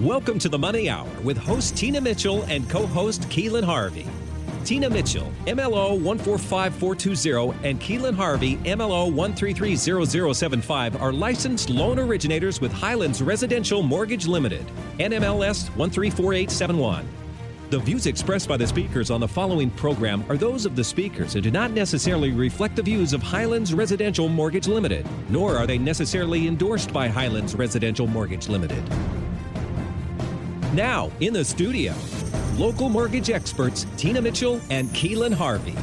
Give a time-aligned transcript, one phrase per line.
[0.00, 4.06] Welcome to the Money Hour with host Tina Mitchell and co host Keelan Harvey.
[4.64, 13.20] Tina Mitchell, MLO 145420, and Keelan Harvey, MLO 1330075, are licensed loan originators with Highlands
[13.20, 14.64] Residential Mortgage Limited,
[14.98, 17.06] NMLS 134871.
[17.68, 21.34] The views expressed by the speakers on the following program are those of the speakers
[21.34, 25.76] and do not necessarily reflect the views of Highlands Residential Mortgage Limited, nor are they
[25.76, 28.82] necessarily endorsed by Highlands Residential Mortgage Limited.
[30.72, 31.92] Now, in the studio,
[32.56, 35.74] local mortgage experts Tina Mitchell and Keelan Harvey.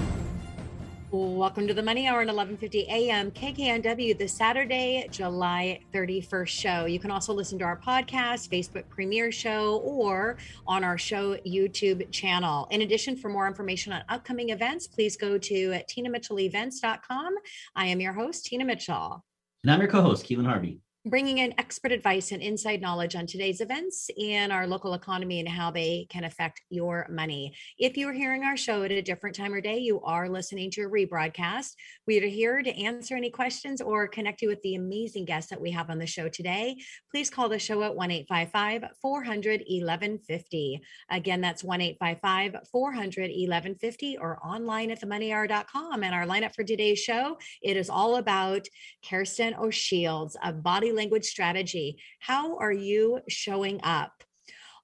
[1.12, 3.30] Welcome to the Money Hour at 11:50 a.m.
[3.32, 6.86] KKNW, the Saturday, July 31st show.
[6.86, 12.10] You can also listen to our podcast, Facebook premiere show, or on our show YouTube
[12.12, 12.66] channel.
[12.72, 17.36] In addition, for more information on upcoming events, please go to tinamitchellevents.com.
[17.76, 19.26] I am your host, Tina Mitchell.
[19.64, 20.80] And I'm your co-host, Keelan Harvey
[21.10, 25.48] bringing in expert advice and inside knowledge on today's events in our local economy and
[25.48, 27.56] how they can affect your money.
[27.78, 30.72] If you are hearing our show at a different time or day, you are listening
[30.72, 31.72] to a rebroadcast.
[32.08, 35.62] We are here to answer any questions or connect you with the amazing guests that
[35.62, 36.76] we have on the show today.
[37.12, 40.82] Please call the show at 1 855 400 1150.
[41.10, 46.04] Again, that's 1 855 400 1150 or online at themoneyhour.com.
[46.04, 48.68] And our lineup for today's show, it is all about
[49.06, 52.02] Kerstin O'Shields, of body language strategy.
[52.20, 54.12] How are you showing up?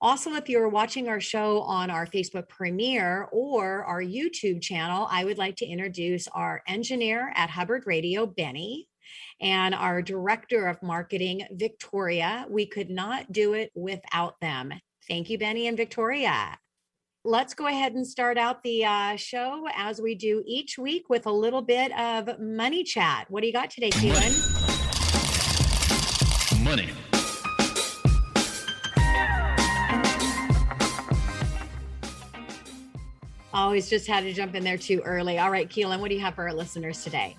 [0.04, 5.24] Also, if you're watching our show on our Facebook premiere or our YouTube channel, I
[5.24, 8.90] would like to introduce our engineer at Hubbard Radio, Benny,
[9.40, 12.46] and our director of marketing, Victoria.
[12.50, 14.74] We could not do it without them.
[15.08, 16.58] Thank you, Benny and Victoria.
[17.24, 21.26] Let's go ahead and start out the uh, show as we do each week with
[21.26, 23.28] a little bit of money chat.
[23.30, 24.63] What do you got today, Keelan?
[33.54, 35.38] Always just had to jump in there too early.
[35.38, 37.36] All right, Keelan, what do you have for our listeners today?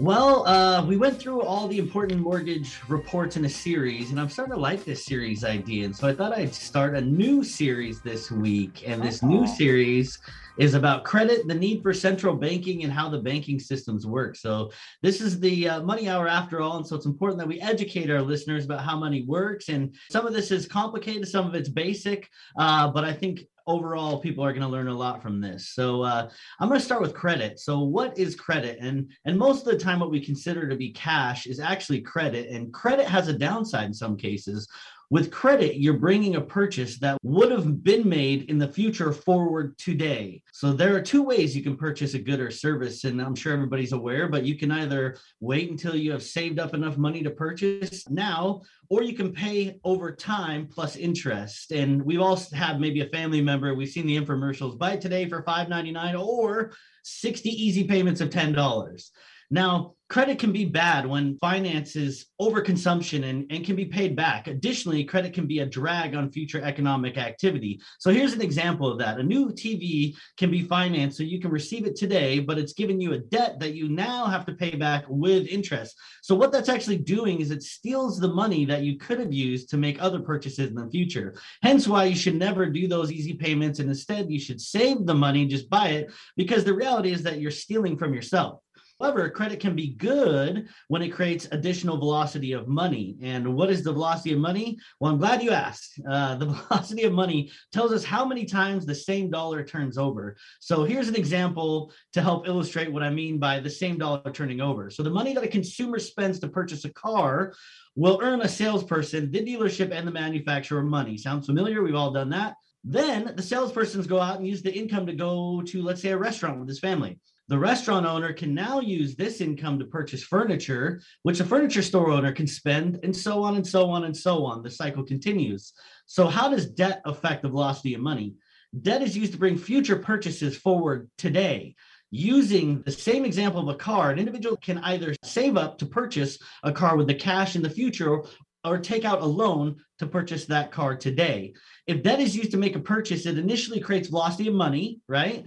[0.00, 4.28] Well, uh, we went through all the important mortgage reports in a series, and I'm
[4.28, 5.86] starting to like this series idea.
[5.86, 8.84] And so I thought I'd start a new series this week.
[8.86, 10.16] And this new series
[10.56, 14.36] is about credit, the need for central banking, and how the banking systems work.
[14.36, 14.70] So,
[15.02, 16.76] this is the uh, money hour after all.
[16.76, 19.68] And so, it's important that we educate our listeners about how money works.
[19.68, 22.28] And some of this is complicated, some of it's basic.
[22.56, 25.68] Uh, but I think overall people are going to learn a lot from this.
[25.68, 27.60] So uh, i'm going to start with credit.
[27.60, 28.78] So what is credit?
[28.80, 32.48] And and most of the time what we consider to be cash is actually credit.
[32.50, 34.66] And credit has a downside in some cases
[35.10, 39.76] with credit, you're bringing a purchase that would have been made in the future forward
[39.78, 40.42] today.
[40.52, 43.04] So there are two ways you can purchase a good or service.
[43.04, 46.74] And I'm sure everybody's aware, but you can either wait until you have saved up
[46.74, 48.60] enough money to purchase now,
[48.90, 51.72] or you can pay over time plus interest.
[51.72, 55.42] And we've all had maybe a family member, we've seen the infomercials buy today for
[55.42, 59.10] $5.99 or 60 easy payments of $10.
[59.50, 64.46] Now, credit can be bad when finances overconsumption and, and can be paid back.
[64.46, 67.80] Additionally, credit can be a drag on future economic activity.
[67.98, 69.18] So here's an example of that.
[69.18, 73.00] A new TV can be financed so you can receive it today, but it's giving
[73.00, 75.94] you a debt that you now have to pay back with interest.
[76.22, 79.68] So what that's actually doing is it steals the money that you could have used
[79.70, 81.34] to make other purchases in the future.
[81.62, 85.14] Hence why you should never do those easy payments and instead you should save the
[85.14, 88.60] money, just buy it because the reality is that you're stealing from yourself.
[89.00, 93.16] However, credit can be good when it creates additional velocity of money.
[93.22, 94.78] And what is the velocity of money?
[94.98, 96.00] Well, I'm glad you asked.
[96.08, 100.36] Uh, the velocity of money tells us how many times the same dollar turns over.
[100.58, 104.60] So here's an example to help illustrate what I mean by the same dollar turning
[104.60, 104.90] over.
[104.90, 107.54] So the money that a consumer spends to purchase a car
[107.94, 111.16] will earn a salesperson, the dealership, and the manufacturer money.
[111.16, 111.82] Sounds familiar?
[111.82, 112.54] We've all done that.
[112.84, 116.18] Then the salespersons go out and use the income to go to, let's say, a
[116.18, 117.18] restaurant with his family.
[117.48, 122.10] The restaurant owner can now use this income to purchase furniture, which a furniture store
[122.10, 124.62] owner can spend, and so on and so on and so on.
[124.62, 125.72] The cycle continues.
[126.04, 128.34] So, how does debt affect the velocity of money?
[128.82, 131.74] Debt is used to bring future purchases forward today.
[132.10, 136.38] Using the same example of a car, an individual can either save up to purchase
[136.62, 138.22] a car with the cash in the future
[138.64, 141.54] or take out a loan to purchase that car today.
[141.86, 145.46] If debt is used to make a purchase, it initially creates velocity of money, right?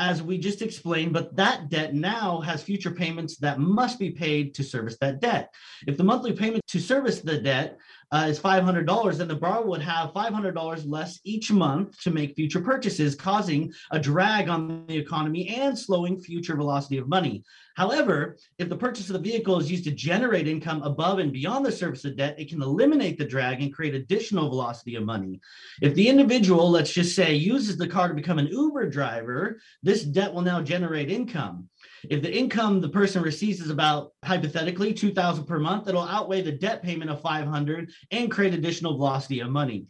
[0.00, 4.54] As we just explained, but that debt now has future payments that must be paid
[4.54, 5.52] to service that debt.
[5.86, 7.78] If the monthly payment to service the debt
[8.12, 12.60] uh, is $500, then the borrower would have $500 less each month to make future
[12.60, 17.44] purchases, causing a drag on the economy and slowing future velocity of money.
[17.76, 21.64] However, if the purchase of the vehicle is used to generate income above and beyond
[21.64, 25.40] the service of debt, it can eliminate the drag and create additional velocity of money.
[25.80, 30.02] If the individual, let's just say, uses the car to become an Uber driver, this
[30.02, 31.68] debt will now generate income.
[32.08, 36.52] If the income the person receives is about hypothetically 2000 per month, it'll outweigh the
[36.52, 39.86] debt payment of 500 and create additional velocity of money.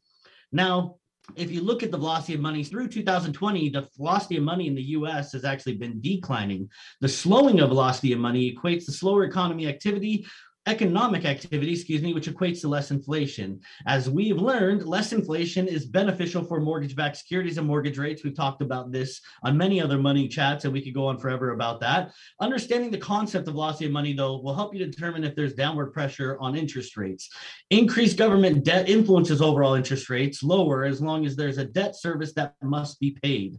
[0.52, 0.96] Now,
[1.36, 4.74] if you look at the velocity of money through 2020, the velocity of money in
[4.74, 6.68] the US has actually been declining.
[7.00, 10.26] The slowing of velocity of money equates to slower economy activity,
[10.66, 13.60] economic activity, excuse me, which equates to less inflation.
[13.86, 18.22] As we've learned, less inflation is beneficial for mortgage backed securities and mortgage rates.
[18.22, 21.52] We've talked about this on many other money chats, and we could go on forever
[21.52, 22.12] about that.
[22.40, 25.92] Understanding the concept of velocity of money, though, will help you determine if there's downward
[25.92, 27.30] pressure on interest rates.
[27.70, 32.34] Increased government debt influences overall interest rates lower as long as there's a debt service
[32.34, 33.58] that must be paid.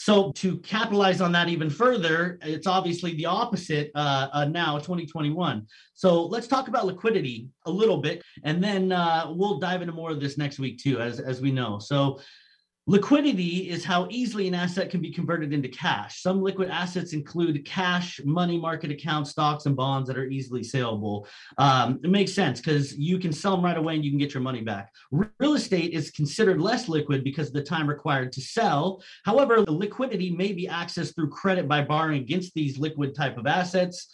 [0.00, 5.66] So to capitalize on that even further, it's obviously the opposite uh, uh, now, 2021.
[5.92, 10.10] So let's talk about liquidity a little bit, and then uh, we'll dive into more
[10.10, 11.78] of this next week too, as as we know.
[11.78, 12.18] So
[12.90, 16.22] Liquidity is how easily an asset can be converted into cash.
[16.22, 21.28] Some liquid assets include cash, money market accounts, stocks, and bonds that are easily saleable.
[21.56, 24.34] Um, it makes sense because you can sell them right away and you can get
[24.34, 24.92] your money back.
[25.12, 29.00] Real estate is considered less liquid because of the time required to sell.
[29.24, 33.46] However, the liquidity may be accessed through credit by borrowing against these liquid type of
[33.46, 34.08] assets.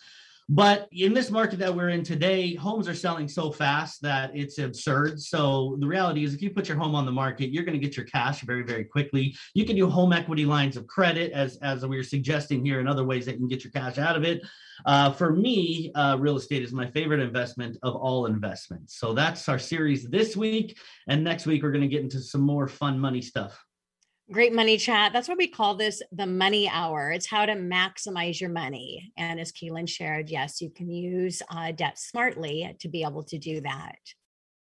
[0.48, 4.58] But in this market that we're in today, homes are selling so fast that it's
[4.58, 5.20] absurd.
[5.20, 7.84] So the reality is, if you put your home on the market, you're going to
[7.84, 9.34] get your cash very, very quickly.
[9.54, 12.88] You can do home equity lines of credit, as as we were suggesting here, and
[12.88, 14.40] other ways that you can get your cash out of it.
[14.84, 19.00] Uh, for me, uh, real estate is my favorite investment of all investments.
[19.00, 20.78] So that's our series this week,
[21.08, 23.65] and next week we're going to get into some more fun money stuff.
[24.32, 25.12] Great money chat.
[25.12, 27.12] That's what we call this the money hour.
[27.12, 29.12] It's how to maximize your money.
[29.16, 33.38] And as Keelan shared, yes, you can use uh, debt smartly to be able to
[33.38, 33.98] do that.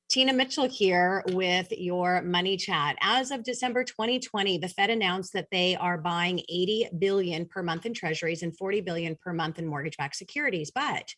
[0.09, 2.97] Tina Mitchell here with your money chat.
[3.01, 7.85] As of December 2020, the Fed announced that they are buying 80 billion per month
[7.85, 10.69] in treasuries and 40 billion per month in mortgage-backed securities.
[10.69, 11.13] But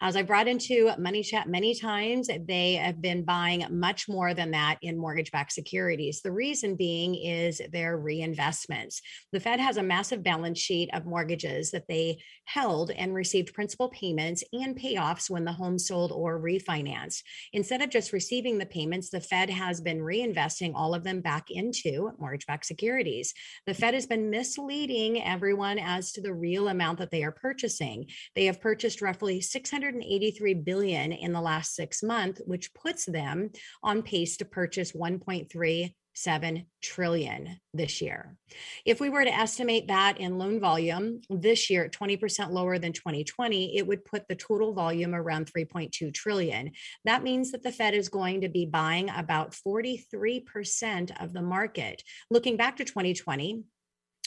[0.00, 4.32] Uh, as I brought into Money Chat many times, they have been buying much more
[4.32, 6.20] than that in mortgage backed securities.
[6.22, 9.00] The reason being is their reinvestments.
[9.32, 13.88] The Fed has a massive balance sheet of mortgages that they held and received principal
[13.88, 17.22] payments and payoffs when the home sold or refinanced.
[17.52, 21.50] Instead of just receiving the payments, the Fed has been reinvesting all of them back
[21.50, 23.34] into mortgage backed securities.
[23.66, 28.06] The Fed has been misleading everyone as to the real amount that they are purchasing.
[28.36, 33.50] They have purchased roughly 600 183 billion in the last six months, which puts them
[33.82, 38.38] on pace to purchase 1.37 trillion this year.
[38.86, 43.76] If we were to estimate that in loan volume this year 20% lower than 2020,
[43.76, 46.70] it would put the total volume around 3.2 trillion.
[47.04, 52.02] That means that the Fed is going to be buying about 43% of the market.
[52.30, 53.64] Looking back to 2020,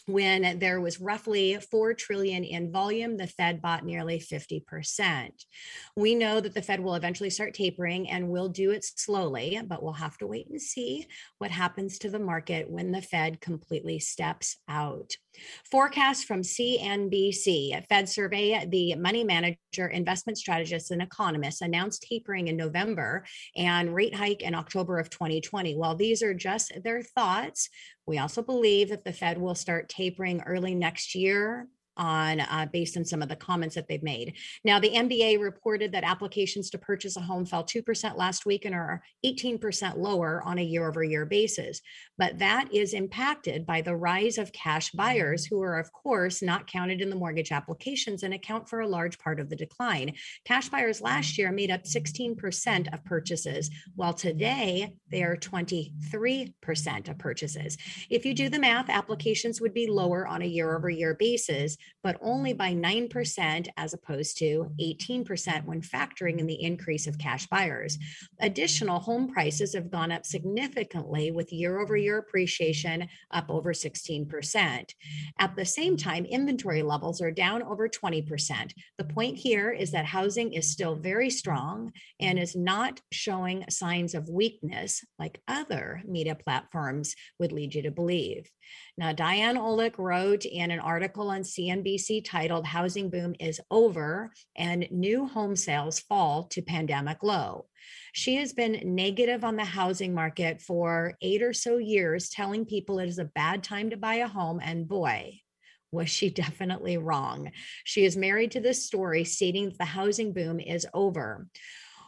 [0.08, 5.30] when there was roughly 4 trillion in volume the fed bought nearly 50%
[5.96, 9.84] we know that the fed will eventually start tapering and will do it slowly but
[9.84, 11.06] we'll have to wait and see
[11.38, 15.12] what happens to the market when the fed completely steps out
[15.70, 22.58] Forecast from CNBC, Fed survey, the money manager, investment strategist, and economists announced tapering in
[22.58, 23.26] November
[23.56, 25.76] and rate hike in October of 2020.
[25.76, 27.70] While these are just their thoughts,
[28.06, 31.68] we also believe that the Fed will start tapering early next year
[31.98, 34.36] on uh, based on some of the comments that they've made.
[34.64, 38.74] Now, the MBA reported that applications to purchase a home fell 2% last week and
[38.74, 41.82] are 18% lower on a year over year basis.
[42.18, 46.68] But that is impacted by the rise of cash buyers, who are, of course, not
[46.68, 50.14] counted in the mortgage applications and account for a large part of the decline.
[50.46, 57.18] Cash buyers last year made up 16% of purchases, while today they are 23% of
[57.18, 57.78] purchases.
[58.10, 61.78] If you do the math, applications would be lower on a year over year basis
[62.04, 62.58] but only mm.
[62.58, 65.26] by 9% as opposed to mm.
[65.26, 67.98] 18% when factoring in the increase of cash buyers.
[68.40, 74.92] Additional home prices have gone up significantly with year over year appreciation up over 16%.
[75.40, 78.72] At the same time, inventory levels are down over 20%.
[78.98, 84.14] The point here is that housing is still very strong and is not showing signs
[84.14, 88.50] of weakness like other media platforms would lead you to believe.
[88.98, 94.32] Now, Diana Olick wrote in an article on CNN CNBC titled Housing Boom is Over
[94.56, 97.68] and New Home Sales Fall to Pandemic Low.
[98.14, 102.98] She has been negative on the housing market for eight or so years, telling people
[103.00, 104.60] it is a bad time to buy a home.
[104.64, 105.40] And boy,
[105.92, 107.52] was she definitely wrong.
[107.84, 111.48] She is married to this story, stating that the housing boom is over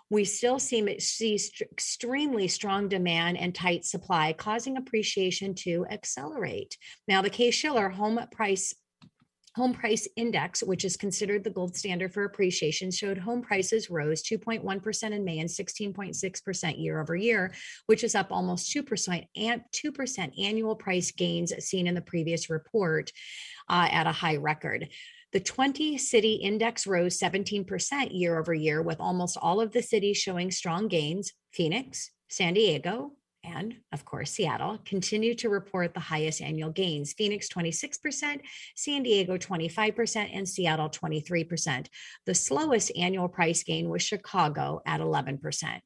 [0.09, 6.77] we still see, see st- extremely strong demand and tight supply, causing appreciation to accelerate.
[7.07, 8.73] Now, the Case Shiller home price
[9.55, 14.21] Home price index, which is considered the gold standard for appreciation, showed home prices rose
[14.21, 17.53] 2.1% in May and 16.6% year over year,
[17.87, 23.11] which is up almost 2% and 2% annual price gains seen in the previous report
[23.69, 24.89] uh, at a high record.
[25.31, 30.17] The 20 city index rose 17% year over year, with almost all of the cities
[30.17, 31.33] showing strong gains.
[31.53, 33.13] Phoenix, San Diego,
[33.43, 37.13] and of course, Seattle continue to report the highest annual gains.
[37.13, 38.41] Phoenix 26%,
[38.75, 41.88] San Diego 25%, and Seattle 23%.
[42.25, 45.79] The slowest annual price gain was Chicago at 11%.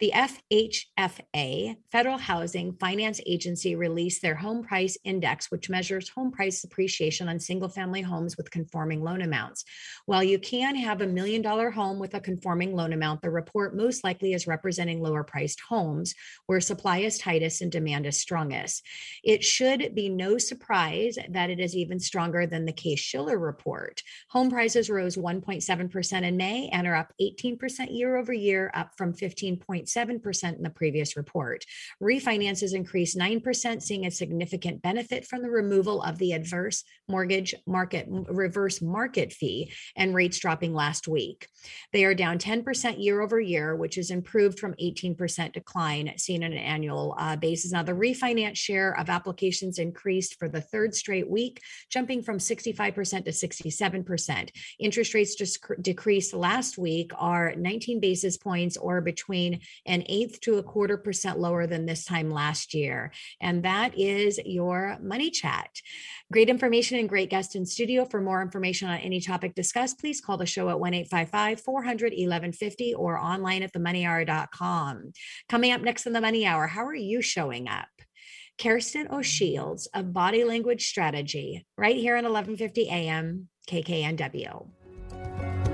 [0.00, 6.64] The FHFA, Federal Housing Finance Agency, released their home price index, which measures home price
[6.64, 9.64] appreciation on single family homes with conforming loan amounts.
[10.06, 13.76] While you can have a million dollar home with a conforming loan amount, the report
[13.76, 16.14] most likely is representing lower priced homes
[16.46, 18.82] where supply is tightest and demand is strongest.
[19.24, 24.02] It should be no surprise that it is even stronger than the Case Shiller report.
[24.30, 29.12] Home prices rose 1.7% in May and are up 18% year over year, up from
[29.12, 29.55] 15.
[29.56, 31.64] 0.7% in the previous report.
[32.02, 38.06] Refinances increased 9%, seeing a significant benefit from the removal of the adverse mortgage market
[38.08, 41.48] reverse market fee and rates dropping last week.
[41.92, 46.52] They are down 10% year over year, which is improved from 18% decline seen on
[46.52, 47.72] an annual uh, basis.
[47.72, 51.60] Now, the refinance share of applications increased for the third straight week,
[51.90, 54.50] jumping from 65% to 67%.
[54.78, 59.45] Interest rates just decreased last week are 19 basis points or between
[59.86, 63.12] an eighth to a quarter percent lower than this time last year.
[63.40, 65.70] And that is your money chat.
[66.32, 68.04] Great information and great guest in studio.
[68.04, 72.12] For more information on any topic discussed, please call the show at 1 855 400
[72.12, 75.12] 1150 or online at themoneyhour.com.
[75.48, 77.88] Coming up next in the Money Hour, how are you showing up?
[78.58, 85.65] Kerstin O'Shields of Body Language Strategy, right here at 1150 AM KKNW.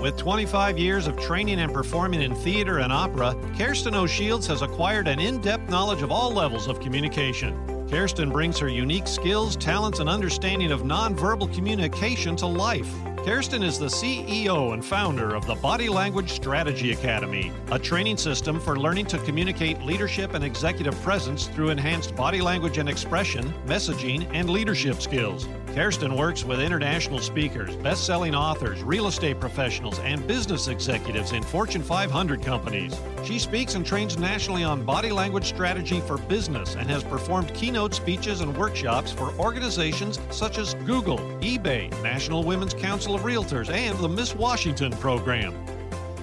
[0.00, 5.06] With 25 years of training and performing in theater and opera, Kerstin O'Shields has acquired
[5.06, 7.54] an in depth knowledge of all levels of communication.
[7.86, 12.90] Kerstin brings her unique skills, talents, and understanding of nonverbal communication to life.
[13.26, 18.58] Kerstin is the CEO and founder of the Body Language Strategy Academy, a training system
[18.58, 24.26] for learning to communicate leadership and executive presence through enhanced body language and expression, messaging,
[24.32, 25.46] and leadership skills.
[25.74, 31.44] Kerstin works with international speakers, best selling authors, real estate professionals, and business executives in
[31.44, 32.98] Fortune 500 companies.
[33.24, 37.94] She speaks and trains nationally on body language strategy for business and has performed keynote
[37.94, 43.96] speeches and workshops for organizations such as Google, eBay, National Women's Council of Realtors, and
[43.98, 45.54] the Miss Washington program.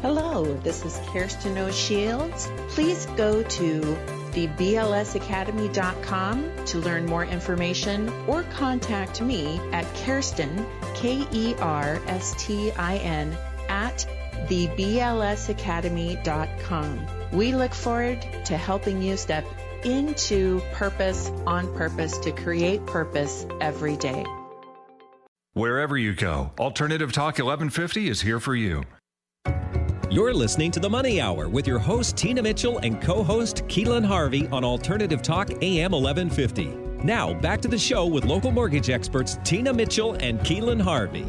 [0.02, 2.48] Hello, this is Kerstin O'Shields.
[2.70, 10.64] Please go to theblsacademy.com to learn more information or contact me at Kerstin,
[10.94, 13.36] K E R S T I N,
[13.68, 14.06] at
[14.48, 17.08] theblsacademy.com.
[17.34, 19.44] We look forward to helping you step
[19.84, 24.24] into purpose on purpose to create purpose every day.
[25.54, 28.84] Wherever you go, Alternative Talk 1150 is here for you.
[30.10, 34.06] You're listening to the Money Hour with your host, Tina Mitchell, and co host, Keelan
[34.06, 36.68] Harvey on Alternative Talk AM 1150.
[37.04, 41.26] Now, back to the show with local mortgage experts, Tina Mitchell and Keelan Harvey.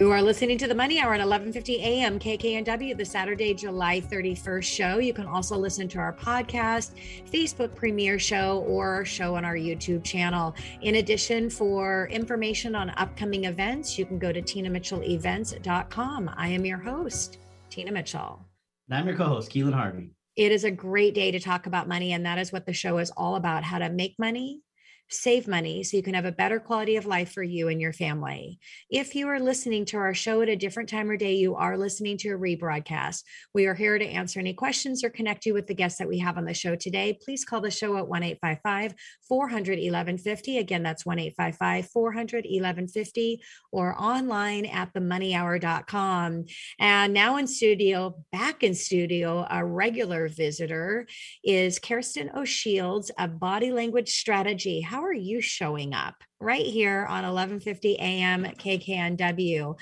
[0.00, 2.20] You are listening to the Money Hour at 11:50 a.m.
[2.20, 4.98] KKNW, the Saturday, July 31st show.
[4.98, 6.92] You can also listen to our podcast,
[7.28, 10.54] Facebook premiere show, or show on our YouTube channel.
[10.82, 16.30] In addition, for information on upcoming events, you can go to tinamitchellevents.com.
[16.36, 17.38] I am your host,
[17.68, 18.46] Tina Mitchell.
[18.88, 20.10] And I'm your co-host, Keelan Harvey.
[20.36, 22.98] It is a great day to talk about money, and that is what the show
[22.98, 24.62] is all about: how to make money
[25.10, 27.92] save money so you can have a better quality of life for you and your
[27.92, 28.58] family.
[28.90, 31.78] If you are listening to our show at a different time or day, you are
[31.78, 33.22] listening to a rebroadcast.
[33.54, 36.18] We are here to answer any questions or connect you with the guests that we
[36.18, 37.18] have on the show today.
[37.22, 38.94] Please call the show at 1 855
[39.28, 40.58] 400 1150.
[40.58, 46.44] Again, that's 1 855 400 1150 or online at themoneyhour.com.
[46.78, 51.06] And now in studio, back in studio, a regular visitor
[51.44, 54.80] is Kerstin O'Shields of Body Language Strategy.
[54.80, 56.14] How are you showing up?
[56.40, 59.78] Right here on 1150 AM KKNW.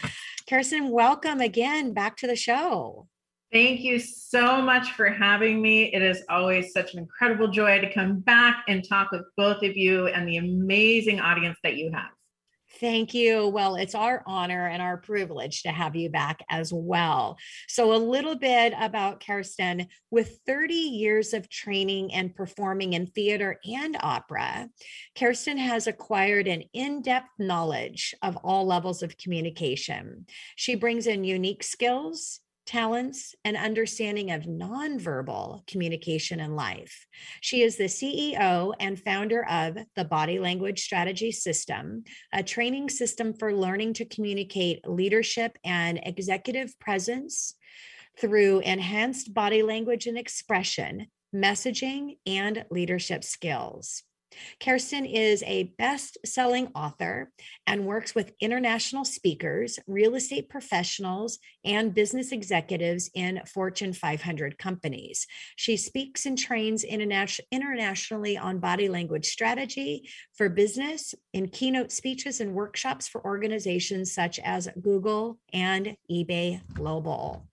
[0.51, 3.07] Kerstin, welcome again back to the show.
[3.53, 5.93] Thank you so much for having me.
[5.95, 9.77] It is always such an incredible joy to come back and talk with both of
[9.77, 12.11] you and the amazing audience that you have.
[12.81, 13.49] Thank you.
[13.49, 17.39] Well, it's our honor and our privilege to have you back as well.
[17.69, 19.87] So, a little bit about Kerstin.
[20.11, 24.69] With 30 years of training and performing in theater and opera,
[25.17, 30.27] Kerstin has acquired an in depth knowledge of all levels of communication.
[30.57, 37.07] She brings in unique skills talents, and understanding of nonverbal communication in life.
[37.41, 43.33] She is the CEO and founder of the Body Language Strategy System, a training system
[43.33, 47.55] for learning to communicate leadership and executive presence
[48.21, 54.03] through enhanced body language and expression, messaging, and leadership skills.
[54.61, 57.31] Kerstin is a best selling author
[57.67, 65.27] and works with international speakers, real estate professionals, and business executives in Fortune 500 companies.
[65.57, 72.55] She speaks and trains internationally on body language strategy for business in keynote speeches and
[72.55, 77.47] workshops for organizations such as Google and eBay Global.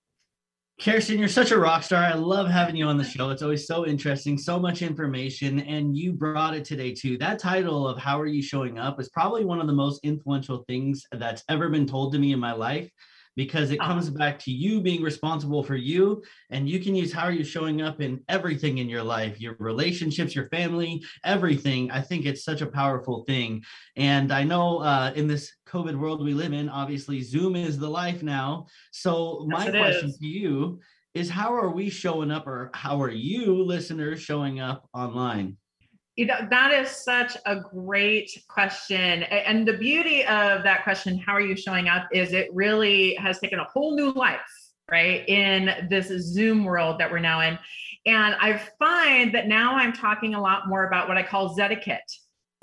[0.82, 2.04] Kerstin, you're such a rock star.
[2.04, 3.30] I love having you on the show.
[3.30, 7.18] It's always so interesting, so much information, and you brought it today too.
[7.20, 10.66] That title of How Are You Showing Up is probably one of the most influential
[10.68, 12.90] things that's ever been told to me in my life
[13.36, 17.26] because it comes back to you being responsible for you and you can use how
[17.26, 21.92] are you showing up in everything in your life your relationships your family everything.
[21.92, 23.64] I think it's such a powerful thing.
[23.96, 27.90] And i know uh, in this covid world we live in obviously zoom is the
[27.90, 28.68] life now.
[28.92, 30.18] So my question is.
[30.18, 30.80] to you
[31.14, 35.58] is how are we showing up or how are you listeners showing up online
[36.16, 39.24] you know that is such a great question.
[39.24, 43.40] And the beauty of that question how are you showing up is it really has
[43.40, 44.40] taken a whole new life
[44.92, 47.58] right in this zoom world that we're now in.
[48.06, 52.00] And i find that now i'm talking a lot more about what i call zetiquette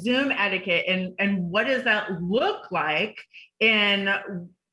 [0.00, 3.16] zoom etiquette and and what does that look like
[3.60, 4.08] in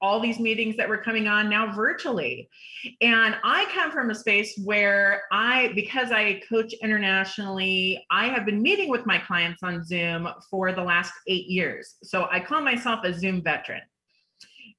[0.01, 2.49] all these meetings that were coming on now virtually.
[3.01, 8.61] And I come from a space where I, because I coach internationally, I have been
[8.61, 11.95] meeting with my clients on Zoom for the last eight years.
[12.03, 13.81] So I call myself a Zoom veteran.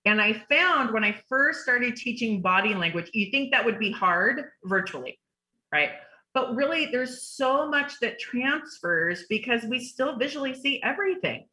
[0.05, 3.91] And I found when I first started teaching body language, you think that would be
[3.91, 5.19] hard virtually,
[5.73, 5.91] right?
[6.35, 11.47] But really, there's so much that transfers because we still visually see everything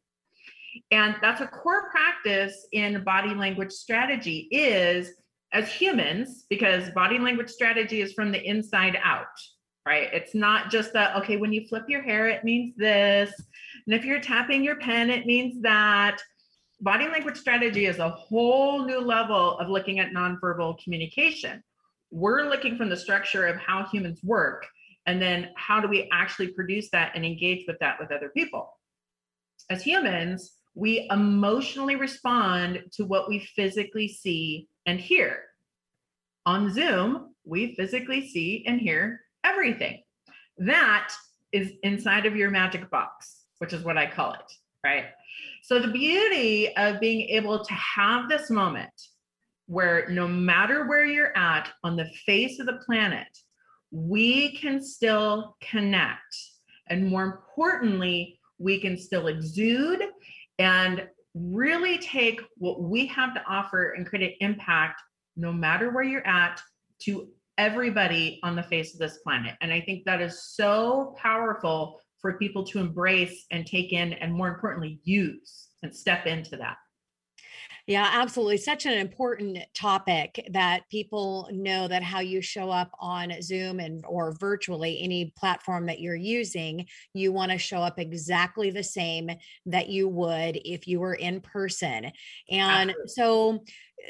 [0.90, 5.12] and that's a core practice in body language strategy is
[5.52, 9.26] as humans because body language strategy is from the inside out
[9.86, 10.08] right?
[10.12, 13.32] It's not just that okay when you flip your hair it means this.
[13.86, 16.20] And if you're tapping your pen it means that.
[16.82, 21.62] Body language strategy is a whole new level of looking at nonverbal communication.
[22.10, 24.66] We're looking from the structure of how humans work
[25.06, 28.78] and then how do we actually produce that and engage with that with other people.
[29.70, 35.42] As humans we emotionally respond to what we physically see and hear.
[36.44, 40.02] On Zoom, we physically see and hear everything.
[40.58, 41.12] That
[41.50, 44.52] is inside of your magic box, which is what I call it,
[44.84, 45.06] right?
[45.62, 48.92] So, the beauty of being able to have this moment
[49.66, 53.26] where no matter where you're at on the face of the planet,
[53.90, 56.36] we can still connect.
[56.88, 60.02] And more importantly, we can still exude
[60.58, 65.00] and really take what we have to offer and create an impact
[65.36, 66.60] no matter where you're at
[67.02, 69.54] to everybody on the face of this planet.
[69.60, 74.32] And I think that is so powerful for people to embrace and take in, and
[74.32, 76.76] more importantly, use and step into that.
[77.86, 78.56] Yeah, absolutely.
[78.56, 84.04] Such an important topic that people know that how you show up on Zoom and
[84.08, 89.30] or virtually any platform that you're using, you want to show up exactly the same
[89.66, 92.10] that you would if you were in person.
[92.50, 93.06] And absolutely.
[93.06, 93.64] so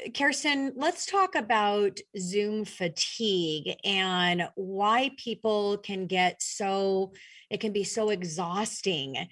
[0.05, 7.13] eh, Kerstin, let's talk about Zoom fatigue and why people can get so,
[7.51, 9.27] it can be so exhausting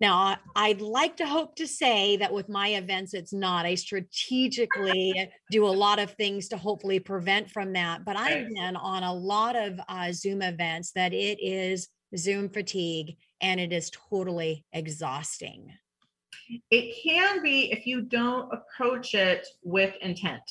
[0.00, 3.66] Now, I'd like to hope to say that with my events, it's not.
[3.66, 8.04] I strategically do a lot of things to hopefully prevent from that.
[8.04, 13.16] But I've been on a lot of uh, Zoom events that it is Zoom fatigue
[13.40, 15.72] and it is totally exhausting.
[16.70, 20.42] It can be if you don't approach it with intent.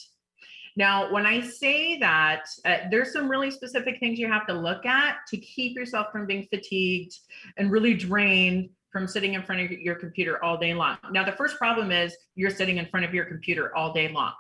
[0.76, 4.86] Now, when I say that, uh, there's some really specific things you have to look
[4.86, 7.14] at to keep yourself from being fatigued
[7.58, 10.98] and really drained from sitting in front of your computer all day long.
[11.12, 14.34] Now, the first problem is you're sitting in front of your computer all day long.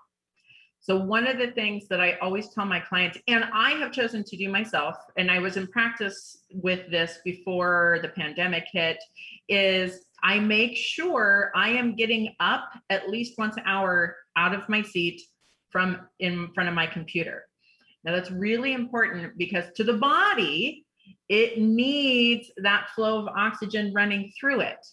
[0.79, 4.23] So, one of the things that I always tell my clients, and I have chosen
[4.23, 8.97] to do myself, and I was in practice with this before the pandemic hit,
[9.49, 14.69] is I make sure I am getting up at least once an hour out of
[14.69, 15.21] my seat
[15.69, 17.43] from in front of my computer.
[18.03, 20.85] Now that's really important because to the body,
[21.29, 24.85] it needs that flow of oxygen running through it.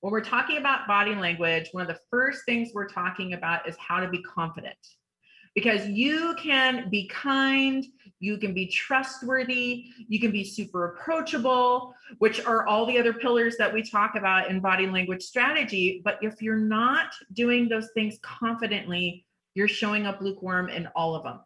[0.00, 3.76] When we're talking about body language, one of the first things we're talking about is
[3.76, 4.76] how to be confident.
[5.54, 7.84] Because you can be kind,
[8.20, 13.56] you can be trustworthy, you can be super approachable, which are all the other pillars
[13.56, 16.00] that we talk about in body language strategy.
[16.04, 21.24] But if you're not doing those things confidently, you're showing up lukewarm in all of
[21.24, 21.40] them.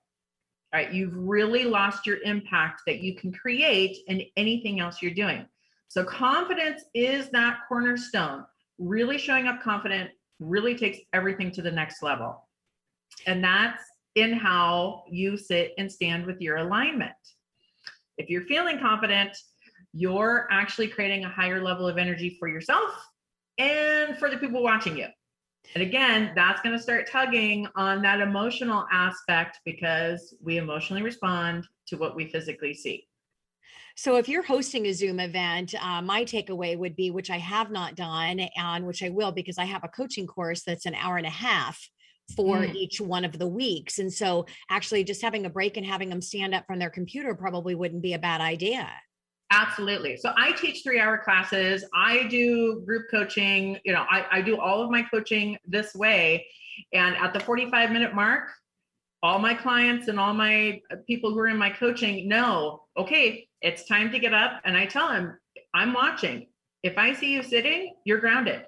[0.72, 5.46] Right, you've really lost your impact that you can create in anything else you're doing.
[5.88, 8.46] So, confidence is that cornerstone.
[8.78, 12.48] Really showing up confident really takes everything to the next level.
[13.26, 13.82] And that's
[14.14, 17.12] in how you sit and stand with your alignment.
[18.18, 19.36] If you're feeling confident,
[19.92, 22.90] you're actually creating a higher level of energy for yourself
[23.58, 25.06] and for the people watching you.
[25.74, 31.66] And again, that's going to start tugging on that emotional aspect because we emotionally respond
[31.86, 33.08] to what we physically see.
[33.94, 37.70] So, if you're hosting a Zoom event, uh, my takeaway would be, which I have
[37.70, 41.18] not done, and which I will because I have a coaching course that's an hour
[41.18, 41.78] and a half
[42.34, 42.74] for mm.
[42.74, 43.98] each one of the weeks.
[43.98, 47.34] And so, actually, just having a break and having them stand up from their computer
[47.34, 48.88] probably wouldn't be a bad idea.
[49.52, 50.16] Absolutely.
[50.16, 51.84] So I teach three hour classes.
[51.94, 53.78] I do group coaching.
[53.84, 56.46] You know, I, I do all of my coaching this way.
[56.94, 58.48] And at the 45 minute mark,
[59.22, 63.84] all my clients and all my people who are in my coaching know, okay, it's
[63.84, 64.62] time to get up.
[64.64, 65.38] And I tell them,
[65.74, 66.46] I'm watching.
[66.82, 68.64] If I see you sitting, you're grounded.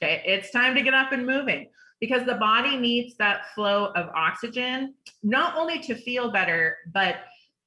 [0.00, 0.22] Okay.
[0.24, 1.68] It's time to get up and moving
[2.00, 7.16] because the body needs that flow of oxygen, not only to feel better, but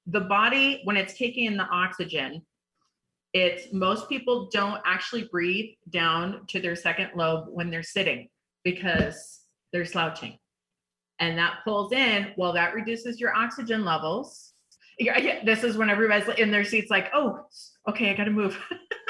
[0.08, 2.41] the body when it's taking in the oxygen
[3.34, 8.30] it's most people don't actually breathe down to their second lobe when they're sitting
[8.63, 9.41] because
[9.72, 10.38] they're slouching.
[11.20, 14.54] And that pulls in well that reduces your oxygen levels.
[15.00, 17.46] This is when everybody's in their seats like oh
[17.88, 18.60] okay i gotta move.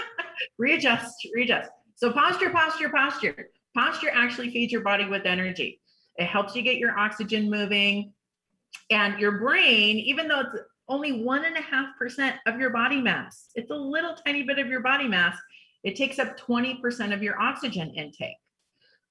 [0.57, 1.71] Readjust readjust.
[1.95, 3.49] So posture posture posture.
[3.75, 5.79] Posture actually feeds your body with energy.
[6.17, 8.13] It helps you get your oxygen moving.
[8.89, 13.02] And your brain even though it's only one and a half percent of your body
[13.02, 13.50] mass.
[13.56, 15.38] It's a little tiny bit of your body mass.
[15.84, 18.36] It takes up 20% of your oxygen intake.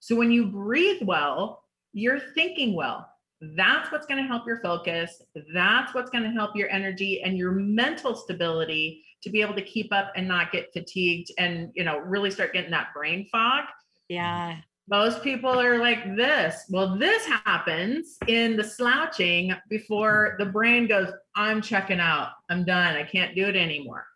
[0.01, 1.63] So when you breathe well,
[1.93, 3.09] you're thinking well.
[3.41, 5.23] That's what's going to help your focus.
[5.55, 9.63] That's what's going to help your energy and your mental stability to be able to
[9.63, 13.65] keep up and not get fatigued and, you know, really start getting that brain fog.
[14.09, 14.57] Yeah
[14.89, 16.65] most people are like this.
[16.71, 22.31] Well, this happens in the slouching before the brain goes, I'm checking out.
[22.49, 22.97] I'm done.
[22.97, 24.07] I can't do it anymore.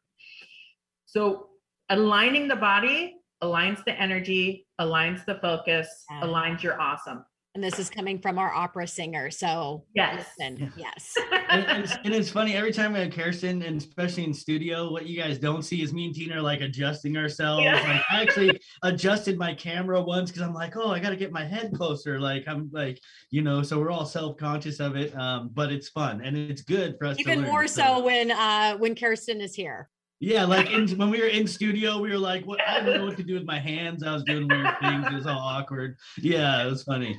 [1.07, 1.49] So,
[1.89, 7.91] aligning the body aligns the energy, aligns the focus, aligns your awesome and this is
[7.91, 9.31] coming from our opera singer.
[9.31, 11.15] So yes, listen, yes.
[11.51, 14.91] and, and, it's, and, it's, funny every time we have Kerstin, and especially in studio,
[14.91, 17.65] what you guys don't see is me and Tina are like adjusting ourselves.
[17.65, 17.75] Yeah.
[17.75, 21.33] Like I actually adjusted my camera once because I'm like, oh, I got to get
[21.33, 22.21] my head closer.
[22.21, 25.89] Like I'm like, you know, so we're all self conscious of it, um, but it's
[25.89, 27.19] fun and it's good for us.
[27.19, 29.89] Even more so, so when uh, when Kerstin is here.
[30.21, 32.61] Yeah, like in, when we were in studio, we were like, "What?
[32.69, 35.07] I don't know what to do with my hands." I was doing weird things.
[35.07, 35.97] It was all awkward.
[36.19, 37.19] Yeah, it was funny.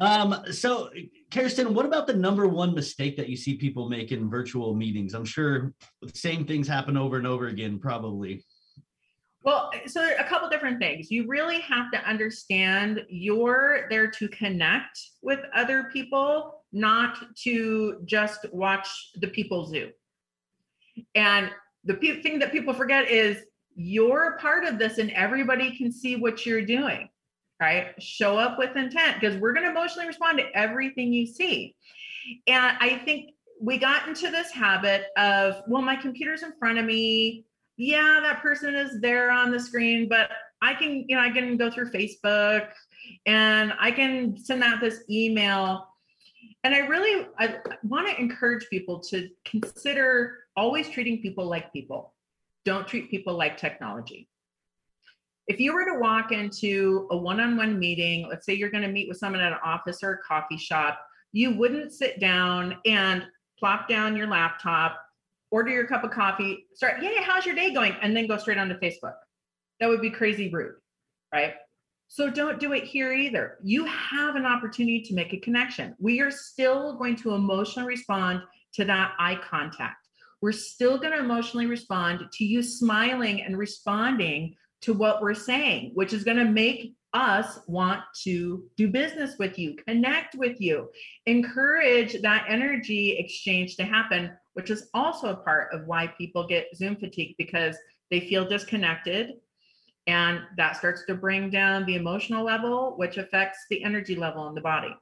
[0.00, 0.90] Um, so,
[1.30, 5.14] Kerstin, what about the number one mistake that you see people make in virtual meetings?
[5.14, 8.44] I'm sure the same things happen over and over again, probably.
[9.44, 11.10] Well, so a couple different things.
[11.12, 18.46] You really have to understand you're there to connect with other people, not to just
[18.52, 19.90] watch the people zoo.
[21.14, 21.50] And
[21.84, 23.38] the pe- thing that people forget is
[23.74, 27.08] you're a part of this and everybody can see what you're doing
[27.60, 27.94] right?
[28.02, 31.76] Show up with intent because we're going to emotionally respond to everything you see.
[32.48, 36.84] And i think we got into this habit of well my computer's in front of
[36.84, 37.44] me.
[37.76, 40.30] Yeah that person is there on the screen but
[40.62, 42.68] I can, you know, I can go through Facebook
[43.26, 45.88] and I can send out this email.
[46.64, 52.14] And I really I want to encourage people to consider always treating people like people.
[52.64, 54.28] Don't treat people like technology.
[55.48, 59.08] If you were to walk into a one-on-one meeting, let's say you're going to meet
[59.08, 61.00] with someone at an office or a coffee shop,
[61.32, 63.26] you wouldn't sit down and
[63.58, 65.00] plop down your laptop,
[65.50, 67.96] order your cup of coffee, start, yeah, how's your day going?
[68.02, 69.14] And then go straight onto Facebook.
[69.80, 70.76] That would be crazy rude,
[71.34, 71.54] right?
[72.14, 73.56] So don't do it here either.
[73.62, 75.94] You have an opportunity to make a connection.
[75.98, 78.42] We are still going to emotionally respond
[78.74, 80.08] to that eye contact.
[80.42, 85.92] We're still going to emotionally respond to you smiling and responding to what we're saying,
[85.94, 90.90] which is going to make us want to do business with you, connect with you,
[91.24, 96.76] encourage that energy exchange to happen, which is also a part of why people get
[96.76, 97.74] Zoom fatigue because
[98.10, 99.30] they feel disconnected
[100.06, 104.54] and that starts to bring down the emotional level, which affects the energy level in
[104.54, 104.94] the body.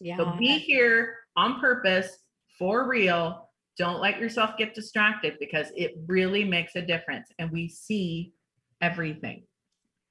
[0.00, 0.16] Yeah.
[0.16, 2.18] So be here on purpose
[2.58, 3.48] for real.
[3.78, 8.32] Don't let yourself get distracted because it really makes a difference and we see
[8.80, 9.44] everything.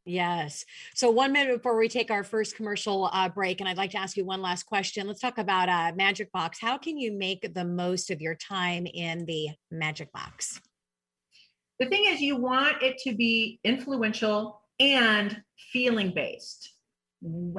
[0.04, 0.66] Yes.
[0.96, 4.00] So one minute before we take our first commercial uh, break, and I'd like to
[4.00, 5.08] ask you one last question.
[5.08, 6.60] Let's talk about uh, Magic Box.
[6.60, 10.60] How can you make the most of your time in the Magic Box?
[11.82, 15.42] The thing is, you want it to be influential and
[15.74, 16.74] feeling based.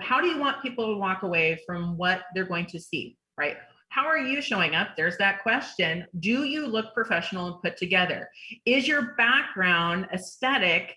[0.01, 3.57] How do you want people to walk away from what they're going to see, right?
[3.89, 4.91] How are you showing up?
[4.97, 6.07] There's that question.
[6.21, 8.31] Do you look professional and put together?
[8.65, 10.97] Is your background aesthetic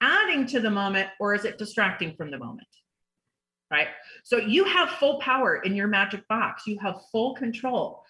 [0.00, 2.68] adding to the moment or is it distracting from the moment?
[3.68, 3.88] Right?
[4.22, 6.68] So you have full power in your magic box.
[6.68, 8.04] You have full control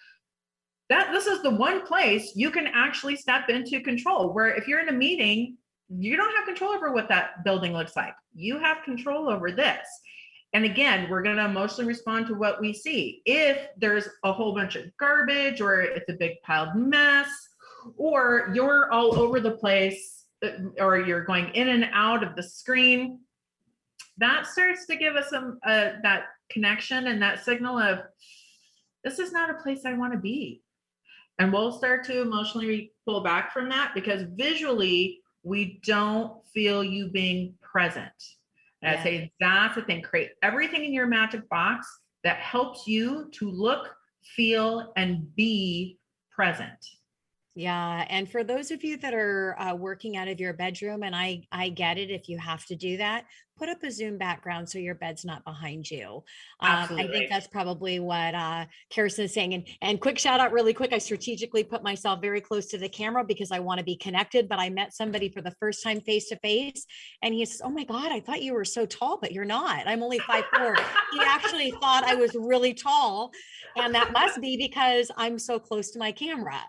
[0.91, 4.81] that this is the one place you can actually step into control where if you're
[4.81, 8.13] in a meeting you don't have control over what that building looks like.
[8.33, 9.87] You have control over this.
[10.53, 13.21] And again we're going to emotionally respond to what we see.
[13.25, 17.29] If there's a whole bunch of garbage or it's a big piled mess
[17.95, 22.43] or you're all over the place uh, or you're going in and out of the
[22.43, 23.19] screen
[24.17, 27.99] that starts to give us some uh, that connection and that signal of
[29.03, 30.61] this is not a place i want to be
[31.39, 37.09] and we'll start to emotionally pull back from that because visually we don't feel you
[37.09, 38.11] being present.
[38.81, 38.99] And yeah.
[38.99, 40.01] I say that's the thing.
[40.01, 41.87] Create everything in your magic box
[42.23, 43.95] that helps you to look,
[44.35, 45.97] feel, and be
[46.31, 46.85] present.
[47.53, 51.13] Yeah, and for those of you that are uh, working out of your bedroom, and
[51.13, 53.25] I I get it if you have to do that,
[53.57, 56.23] put up a Zoom background so your bed's not behind you.
[56.61, 59.53] Um, I think that's probably what uh, Kerstin is saying.
[59.53, 60.93] And and quick shout out, really quick.
[60.93, 64.47] I strategically put myself very close to the camera because I want to be connected.
[64.47, 66.85] But I met somebody for the first time face to face,
[67.21, 69.89] and he says, "Oh my God, I thought you were so tall, but you're not.
[69.89, 70.73] I'm only five four.
[71.11, 73.31] he actually thought I was really tall,
[73.75, 76.61] and that must be because I'm so close to my camera.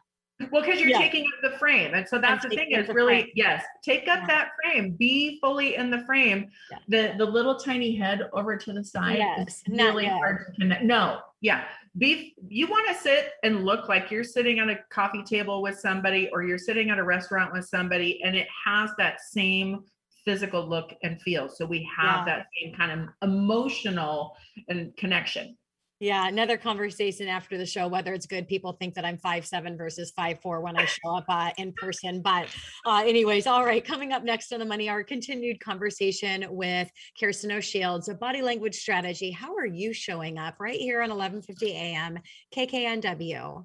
[0.50, 0.98] Well, because you're yeah.
[0.98, 1.94] taking up the frame.
[1.94, 3.32] And so that's I'm the thing is really, frame.
[3.34, 4.26] yes, take up yeah.
[4.26, 6.50] that frame, be fully in the frame.
[6.70, 6.78] Yeah.
[6.88, 9.48] The the little tiny head over to the side yes.
[9.48, 10.84] is really hard to connect.
[10.84, 11.64] No, yeah.
[11.98, 15.78] Be you want to sit and look like you're sitting on a coffee table with
[15.78, 19.84] somebody or you're sitting at a restaurant with somebody and it has that same
[20.24, 21.48] physical look and feel.
[21.48, 24.36] So we have that same kind of emotional
[24.68, 25.56] and connection.
[26.02, 28.48] Yeah, another conversation after the show, whether it's good.
[28.48, 31.72] People think that I'm five seven versus five four when I show up uh, in
[31.74, 32.20] person.
[32.20, 32.48] But,
[32.84, 33.84] uh, anyways, all right.
[33.84, 38.74] Coming up next on the Money Hour, continued conversation with Kerstin O'Shields, a body language
[38.74, 39.30] strategy.
[39.30, 42.18] How are you showing up right here on 11:50 a.m.
[42.52, 43.64] KKNW?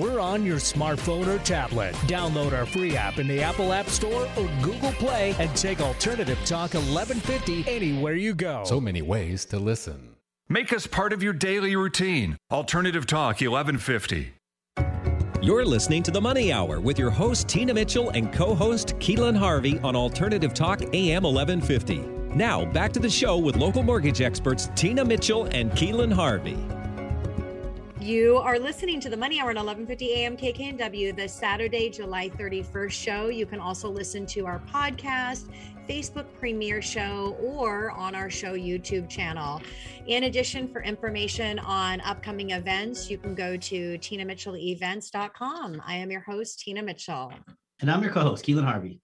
[0.00, 1.94] we're on your smartphone or tablet.
[2.06, 6.38] Download our free app in the Apple App Store or Google Play and take Alternative
[6.44, 8.64] Talk 1150 anywhere you go.
[8.64, 10.16] So many ways to listen.
[10.48, 12.36] Make us part of your daily routine.
[12.50, 14.34] Alternative Talk 1150.
[15.42, 19.36] You're listening to the Money Hour with your host, Tina Mitchell, and co host, Keelan
[19.36, 21.98] Harvey on Alternative Talk AM 1150.
[22.36, 26.56] Now, back to the show with local mortgage experts, Tina Mitchell and Keelan Harvey.
[28.02, 30.36] You are listening to the Money Hour at 11:50 a.m.
[30.36, 33.28] KKNW, the Saturday, July 31st show.
[33.28, 35.48] You can also listen to our podcast,
[35.88, 39.62] Facebook premiere show, or on our show YouTube channel.
[40.08, 45.82] In addition, for information on upcoming events, you can go to tinamitchellevents.com.
[45.86, 47.32] I am your host, Tina Mitchell.
[47.80, 49.01] And I'm your co-host, Keelan Harvey.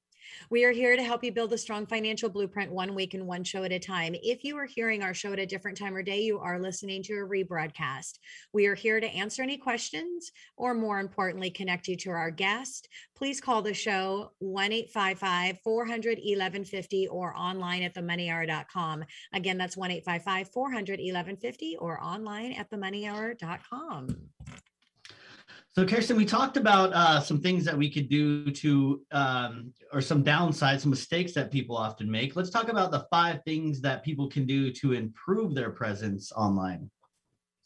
[0.50, 3.44] We are here to help you build a strong financial blueprint one week and one
[3.44, 4.14] show at a time.
[4.22, 7.02] If you are hearing our show at a different time or day, you are listening
[7.02, 8.18] to a rebroadcast.
[8.54, 12.88] We are here to answer any questions or, more importantly, connect you to our guest.
[13.14, 19.04] Please call the show 1 855 400 1150 or online at themoneyhour.com.
[19.34, 24.16] Again, that's 1 855 400 1150 or online at themoneyhour.com.
[25.72, 30.00] So, Kerstin, we talked about uh, some things that we could do to, um, or
[30.00, 32.34] some downsides, some mistakes that people often make.
[32.34, 36.90] Let's talk about the five things that people can do to improve their presence online.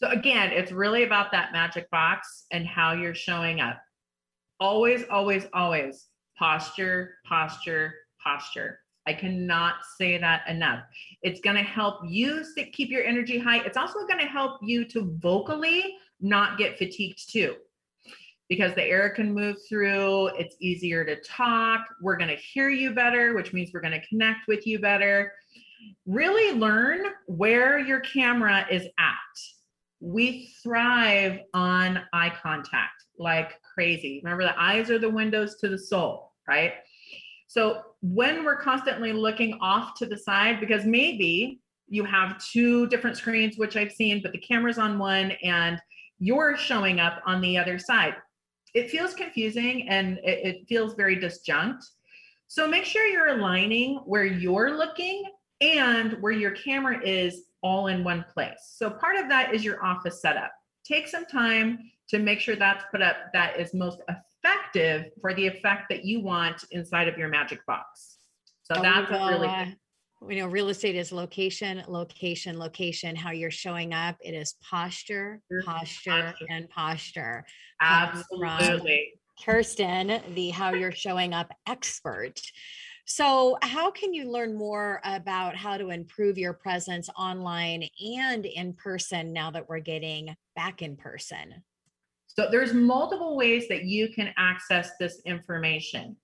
[0.03, 3.79] So, again, it's really about that magic box and how you're showing up.
[4.61, 8.81] Always, always, always posture, posture, posture.
[9.07, 10.81] I cannot say that enough.
[11.23, 13.65] It's going to help you keep your energy high.
[13.65, 17.57] It's also going to help you to vocally not get fatigued too
[18.53, 20.27] because the air can move through.
[20.37, 21.87] It's easier to talk.
[22.03, 25.33] We're going to hear you better, which means we're going to connect with you better.
[26.05, 29.41] Really learn where your camera is at.
[30.01, 34.21] We thrive on eye contact like crazy.
[34.23, 36.75] Remember, the eyes are the windows to the soul, right?
[37.47, 43.17] So when we're constantly looking off to the side, because maybe you have two different
[43.17, 45.81] screens, which I've seen, but the camera's on one and
[46.19, 48.15] you're showing up on the other side
[48.75, 51.85] it feels confusing and it, it feels very disjunct.
[52.47, 55.25] So make sure you're aligning where you're looking
[55.61, 58.75] and where your camera is all in one place.
[58.77, 60.53] So part of that is your office setup.
[60.85, 65.47] Take some time to make sure that's put up that is most effective for the
[65.47, 68.19] effect that you want inside of your magic box.
[68.65, 69.77] So oh, that's really
[70.29, 74.17] you know real estate is location location location how you're showing up.
[74.21, 75.69] It is posture mm-hmm.
[75.69, 76.47] posture, posture.
[76.51, 77.45] and posture.
[77.81, 79.13] Absolutely.
[79.41, 82.41] Kerstin the how you're showing up expert.
[83.05, 88.75] So how can you learn more about how to improve your presence online and in
[88.75, 91.65] person now that we're getting back in person?
[92.29, 96.17] So there's multiple ways that you can access this information.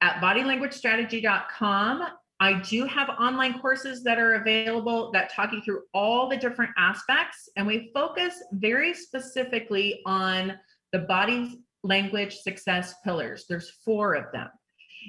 [0.00, 2.06] At bodylanguagestrategy.com
[2.40, 6.70] I do have online courses that are available that talk you through all the different
[6.78, 10.58] aspects, and we focus very specifically on
[10.92, 13.44] the body language success pillars.
[13.48, 14.48] There's four of them.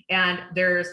[0.10, 0.88] And there's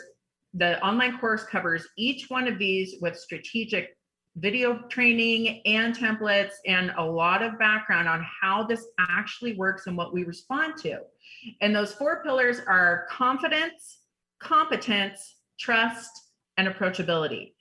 [0.54, 3.96] the online course covers each one of these with strategic
[4.36, 9.96] video training and templates and a lot of background on how this actually works and
[9.96, 11.00] what we respond to.
[11.60, 13.98] And those four pillars are confidence,
[14.40, 16.27] competence, trust,
[16.58, 17.52] and approachability.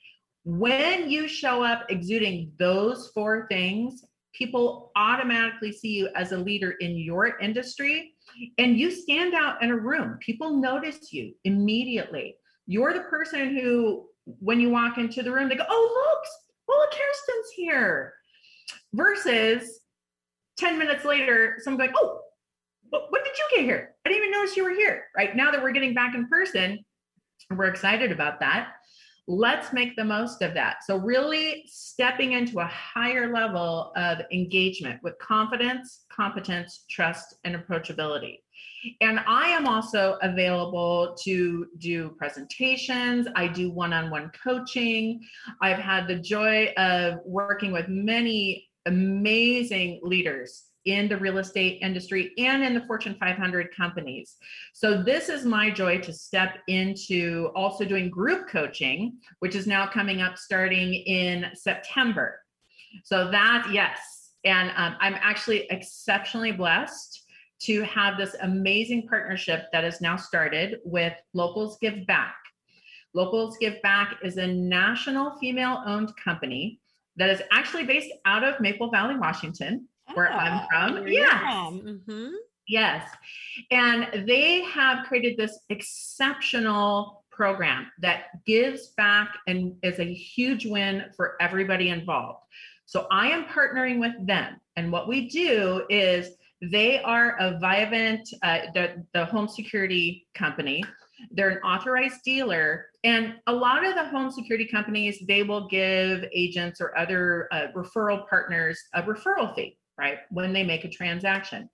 [0.43, 6.71] When you show up exuding those four things, people automatically see you as a leader
[6.79, 8.13] in your industry
[8.57, 10.17] and you stand out in a room.
[10.19, 12.35] People notice you immediately.
[12.65, 16.29] You're the person who, when you walk into the room, they go, Oh, look,
[16.67, 18.13] Paula Kerstin's here.
[18.93, 19.79] Versus
[20.57, 22.21] 10 minutes later, someone going, Oh,
[23.09, 23.95] when did you get here?
[24.05, 25.05] I didn't even notice you were here.
[25.15, 26.85] Right now that we're getting back in person,
[27.51, 28.69] we're excited about that
[29.27, 30.83] let's make the most of that.
[30.85, 38.39] So, really stepping into a higher level of engagement with confidence, competence, trust, and approachability.
[39.01, 43.27] And I am also available to do presentations.
[43.35, 45.19] I do one on one coaching.
[45.61, 52.31] I've had the joy of working with many amazing leaders in the real estate industry
[52.37, 54.37] and in the Fortune 500 companies.
[54.73, 59.85] So, this is my joy to step into also doing group coaching, which is now
[59.85, 62.39] coming up starting in September.
[63.03, 64.31] So, that, yes.
[64.45, 67.23] And um, I'm actually exceptionally blessed
[67.59, 72.35] to have this amazing partnership that has now started with Locals Give Back.
[73.13, 76.79] Locals Give Back is a national female owned company
[77.17, 81.07] that is actually based out of Maple Valley, Washington where I'm ah, from.
[81.07, 81.43] Yes.
[81.43, 82.29] Mm-hmm.
[82.67, 83.09] Yes.
[83.71, 91.05] And they have created this exceptional program that gives back and is a huge win
[91.15, 92.39] for everybody involved.
[92.85, 94.59] So I am partnering with them.
[94.75, 100.83] And what we do is they are a Vivint, uh, the, the home security company.
[101.31, 102.87] They're an authorized dealer.
[103.03, 107.67] And a lot of the home security companies, they will give agents or other uh,
[107.75, 110.19] referral partners a referral fee right?
[110.29, 111.69] When they make a transaction.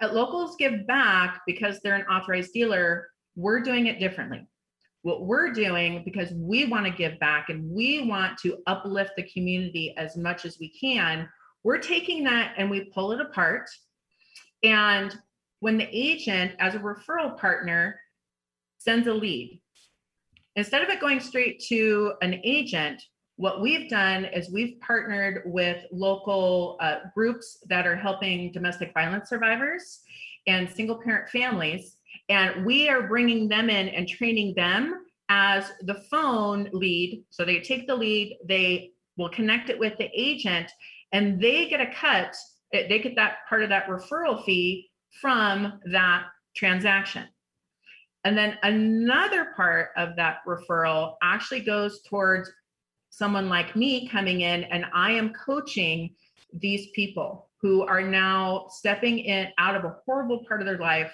[0.00, 4.46] At Locals Give Back, because they're an authorized dealer, we're doing it differently.
[5.02, 9.28] What we're doing, because we want to give back and we want to uplift the
[9.30, 11.28] community as much as we can,
[11.64, 13.68] we're taking that and we pull it apart.
[14.62, 15.16] And
[15.60, 18.00] when the agent, as a referral partner,
[18.78, 19.60] sends a lead,
[20.56, 23.02] instead of it going straight to an agent,
[23.36, 29.28] what we've done is we've partnered with local uh, groups that are helping domestic violence
[29.28, 30.00] survivors
[30.46, 31.96] and single parent families.
[32.28, 37.24] And we are bringing them in and training them as the phone lead.
[37.30, 40.70] So they take the lead, they will connect it with the agent,
[41.12, 42.34] and they get a cut.
[42.72, 46.24] Eh, they get that part of that referral fee from that
[46.54, 47.24] transaction.
[48.24, 52.50] And then another part of that referral actually goes towards
[53.12, 56.14] someone like me coming in and I am coaching
[56.54, 61.12] these people who are now stepping in out of a horrible part of their life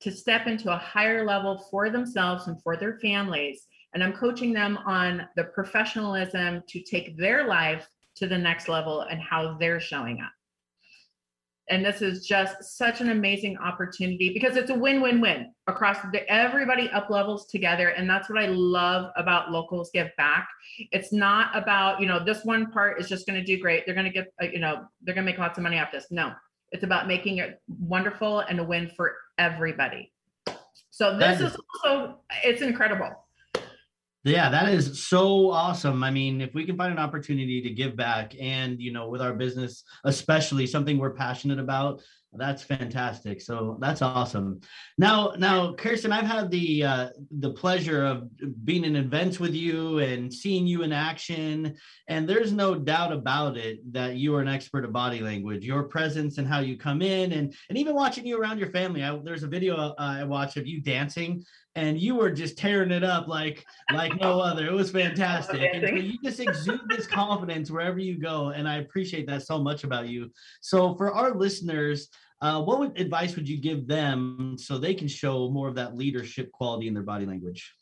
[0.00, 3.66] to step into a higher level for themselves and for their families.
[3.92, 9.00] And I'm coaching them on the professionalism to take their life to the next level
[9.00, 10.32] and how they're showing up
[11.72, 16.88] and this is just such an amazing opportunity because it's a win-win-win across the, everybody
[16.90, 17.88] up levels together.
[17.88, 20.48] And that's what i love about locals give back.
[20.92, 23.86] It's not about you know this one part is just going to do great.
[23.86, 25.90] They're going to get uh, you know they're going to make lots of money off
[25.90, 26.06] this.
[26.10, 26.32] No
[26.72, 30.10] it's about making it wonderful and a win for everybody.
[30.90, 33.21] So this is also it's incredible
[34.24, 36.04] yeah, that is so awesome.
[36.04, 39.20] I mean, if we can find an opportunity to give back and, you know, with
[39.20, 42.02] our business, especially something we're passionate about,
[42.34, 43.42] that's fantastic.
[43.42, 44.60] So that's awesome.
[44.96, 48.24] Now, now, Kerstin, I've had the uh, the pleasure of
[48.64, 51.76] being in events with you and seeing you in action,
[52.08, 55.66] and there's no doubt about it that you are an expert of body language.
[55.66, 59.04] Your presence and how you come in, and and even watching you around your family.
[59.04, 61.44] I, there's a video uh, I watched of you dancing
[61.74, 64.66] and you were just tearing it up like like no other.
[64.66, 65.62] It was fantastic.
[65.72, 69.58] And so you just exude this confidence wherever you go, and I appreciate that so
[69.58, 70.30] much about you.
[70.60, 72.08] So for our listeners,
[72.40, 75.96] uh, what would, advice would you give them so they can show more of that
[75.96, 77.72] leadership quality in their body language?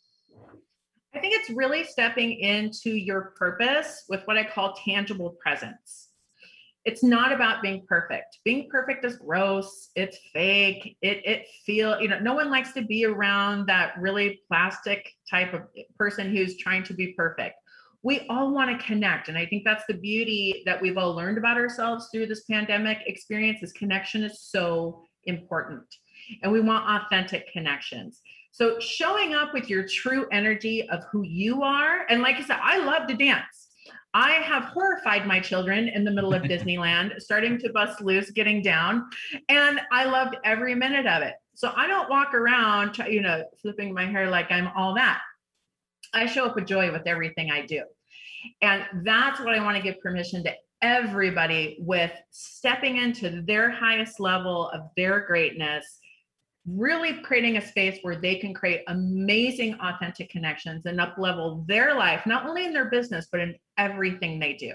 [1.15, 6.10] I think it's really stepping into your purpose with what I call tangible presence
[6.85, 8.39] it's not about being perfect.
[8.45, 9.91] Being perfect is gross.
[9.97, 10.97] It's fake.
[11.03, 15.53] It it feel you know no one likes to be around that really plastic type
[15.53, 15.63] of
[15.99, 17.57] person who's trying to be perfect.
[18.03, 21.37] We all want to connect, and I think that's the beauty that we've all learned
[21.37, 23.63] about ourselves through this pandemic experience.
[23.63, 25.85] Is connection is so important,
[26.43, 28.23] and we want authentic connections.
[28.53, 32.59] So showing up with your true energy of who you are, and like I said,
[32.63, 33.70] I love to dance.
[34.13, 38.63] I have horrified my children in the middle of Disneyland, starting to bust loose, getting
[38.63, 39.09] down,
[39.49, 41.35] and I loved every minute of it.
[41.55, 45.21] So I don't walk around, you know, flipping my hair like I'm all that.
[46.15, 47.83] I show up with joy with everything I do.
[48.63, 54.19] And that's what I want to give permission to everybody with stepping into their highest
[54.19, 56.00] level of their greatness
[56.67, 61.95] really creating a space where they can create amazing authentic connections and up level their
[61.95, 64.75] life not only in their business but in everything they do.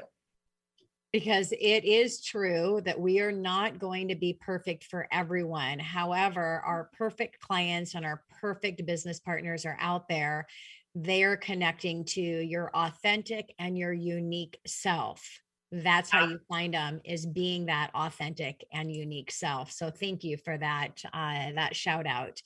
[1.13, 5.79] Because it is true that we are not going to be perfect for everyone.
[5.79, 10.47] However our perfect clients and our perfect business partners are out there.
[10.95, 15.39] They are connecting to your authentic and your unique self
[15.83, 20.37] that's how you find them is being that authentic and unique self so thank you
[20.37, 22.41] for that uh, that shout out.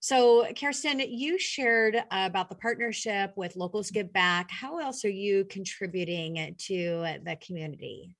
[0.00, 4.50] So kerstin you shared about the partnership with locals give back.
[4.50, 8.14] How else are you contributing to the community?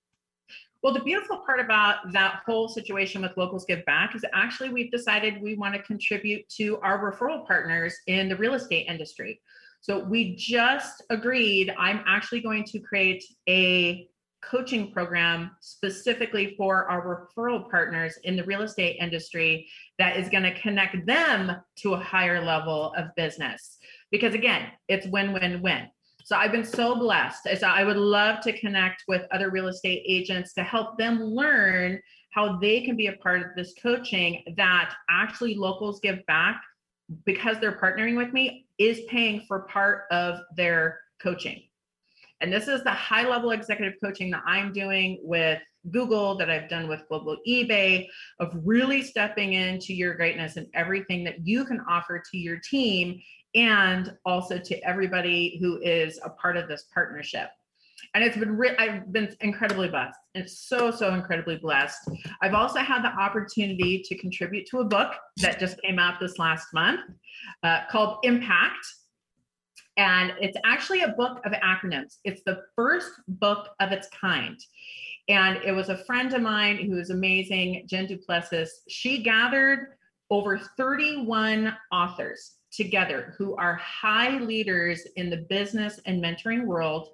[0.82, 4.92] Well, the beautiful part about that whole situation with Locals Give Back is actually we've
[4.92, 9.40] decided we want to contribute to our referral partners in the real estate industry.
[9.80, 14.08] So we just agreed I'm actually going to create a
[14.42, 19.68] coaching program specifically for our referral partners in the real estate industry
[19.98, 23.78] that is going to connect them to a higher level of business.
[24.10, 25.88] Because again, it's win win win.
[26.24, 27.48] So I've been so blessed.
[27.58, 32.00] So I would love to connect with other real estate agents to help them learn
[32.32, 36.60] how they can be a part of this coaching that actually locals give back
[37.24, 41.62] because they're partnering with me is paying for part of their coaching.
[42.40, 45.60] And this is the high level executive coaching that I'm doing with
[45.90, 48.06] Google, that I've done with Global eBay,
[48.38, 53.20] of really stepping into your greatness and everything that you can offer to your team
[53.54, 57.50] and also to everybody who is a part of this partnership.
[58.14, 60.16] and it's been re- I've been incredibly blessed.
[60.34, 62.08] It's so so incredibly blessed.
[62.40, 66.38] I've also had the opportunity to contribute to a book that just came out this
[66.38, 67.00] last month
[67.62, 68.86] uh, called Impact,
[69.98, 72.18] and it's actually a book of acronyms.
[72.22, 74.56] It's the first book of its kind.
[75.28, 78.82] And it was a friend of mine who is amazing, Jen Du Plessis.
[78.88, 79.98] She gathered
[80.30, 87.08] over 31 authors together who are high leaders in the business and mentoring world.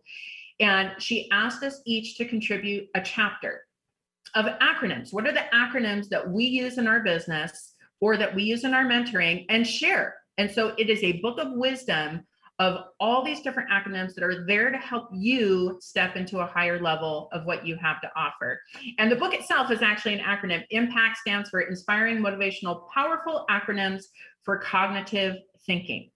[0.60, 3.62] And she asked us each to contribute a chapter
[4.34, 5.12] of acronyms.
[5.12, 8.74] What are the acronyms that we use in our business or that we use in
[8.74, 10.16] our mentoring and share?
[10.36, 12.26] And so it is a book of wisdom
[12.58, 16.80] of all these different acronyms that are there to help you step into a higher
[16.80, 18.60] level of what you have to offer.
[18.98, 20.62] And the book itself is actually an acronym.
[20.70, 24.04] IMPACT stands for Inspiring Motivational Powerful Acronyms
[24.42, 25.36] for Cognitive
[25.66, 26.10] Thinking.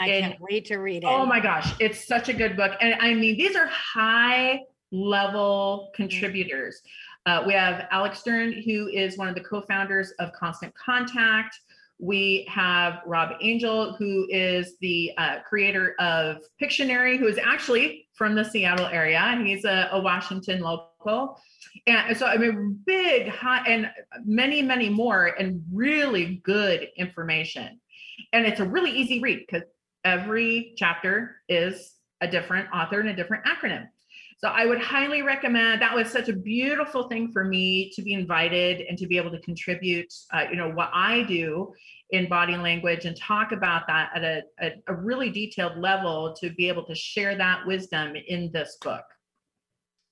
[0.00, 1.06] I and, can't wait to read it.
[1.06, 2.72] Oh my gosh, it's such a good book.
[2.80, 4.60] And I mean, these are high
[4.90, 6.80] level contributors.
[7.26, 11.58] Uh, we have Alex Stern, who is one of the co founders of Constant Contact.
[11.98, 18.34] We have Rob Angel, who is the uh, creator of Pictionary, who is actually from
[18.34, 19.40] the Seattle area.
[19.44, 21.40] He's a, a Washington local.
[21.86, 23.90] And so, I mean, big, high, and
[24.24, 27.80] many, many more, and really good information.
[28.32, 29.66] And it's a really easy read because
[30.04, 33.86] every chapter is a different author and a different acronym.
[34.38, 35.82] So I would highly recommend.
[35.82, 39.32] That was such a beautiful thing for me to be invited and to be able
[39.32, 40.12] to contribute.
[40.32, 41.72] Uh, you know what I do
[42.10, 46.50] in body language and talk about that at a, a, a really detailed level to
[46.50, 49.04] be able to share that wisdom in this book.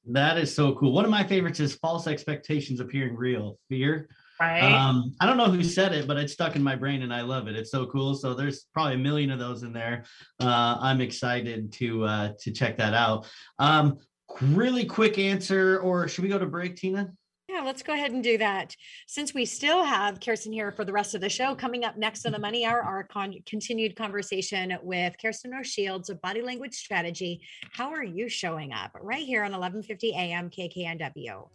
[0.08, 0.92] That is so cool.
[0.92, 3.58] One of my favorites is false expectations appearing real.
[3.68, 4.08] Fear.
[4.40, 4.60] Right.
[4.60, 7.22] Um, I don't know who said it, but it's stuck in my brain and I
[7.22, 7.56] love it.
[7.56, 8.14] It's so cool.
[8.14, 10.04] So there's probably a million of those in there.
[10.40, 13.26] Uh, I'm excited to uh, to check that out.
[13.58, 13.98] Um,
[14.40, 17.12] really quick answer, or should we go to break, Tina?
[17.48, 18.74] Yeah, let's go ahead and do that.
[19.06, 22.26] Since we still have Kerstin here for the rest of the show, coming up next
[22.26, 27.40] on the Money Hour, our con- continued conversation with Kerstin O'Shields of Body Language Strategy.
[27.72, 28.90] How are you showing up?
[29.00, 31.48] Right here on 1150 AM KKNW.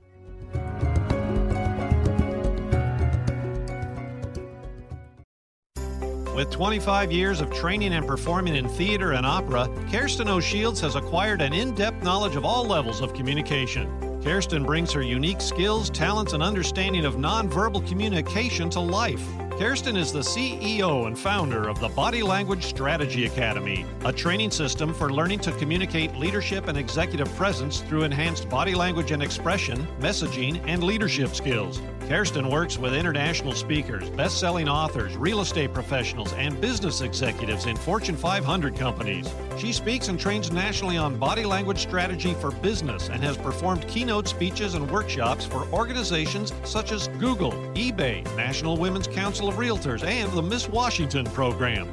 [6.36, 11.42] With 25 years of training and performing in theater and opera, Kerstin O'Shields has acquired
[11.42, 13.90] an in depth knowledge of all levels of communication.
[14.22, 19.22] Kerstin brings her unique skills, talents, and understanding of nonverbal communication to life.
[19.60, 24.94] Kerstin is the CEO and founder of the Body Language Strategy Academy, a training system
[24.94, 30.64] for learning to communicate leadership and executive presence through enhanced body language and expression, messaging,
[30.66, 31.82] and leadership skills.
[32.12, 37.78] Kerstin works with international speakers, best selling authors, real estate professionals, and business executives in
[37.78, 39.34] Fortune 500 companies.
[39.58, 44.28] She speaks and trains nationally on body language strategy for business and has performed keynote
[44.28, 50.30] speeches and workshops for organizations such as Google, eBay, National Women's Council of Realtors, and
[50.34, 51.88] the Miss Washington program.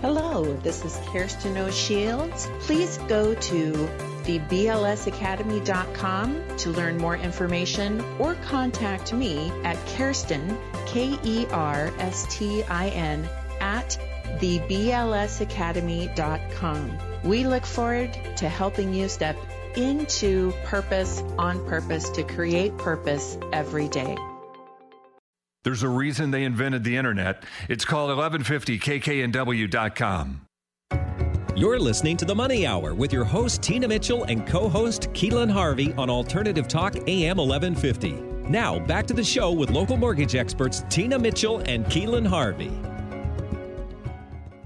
[0.00, 2.48] Hello, this is Kerstin O'Shields.
[2.58, 3.88] Please go to
[4.24, 12.62] theblsacademy.com to learn more information or contact me at Kerstin, K E R S T
[12.64, 13.28] I N,
[13.60, 13.98] at
[14.38, 16.98] theblsacademy.com.
[17.22, 19.36] We look forward to helping you step
[19.76, 24.16] into purpose on purpose to create purpose every day.
[25.64, 27.42] There's a reason they invented the internet.
[27.68, 30.46] It's called 1150kknw.com.
[31.56, 35.48] You're listening to The Money Hour with your host, Tina Mitchell, and co host, Keelan
[35.48, 38.10] Harvey on Alternative Talk AM 1150.
[38.50, 42.72] Now, back to the show with local mortgage experts, Tina Mitchell and Keelan Harvey.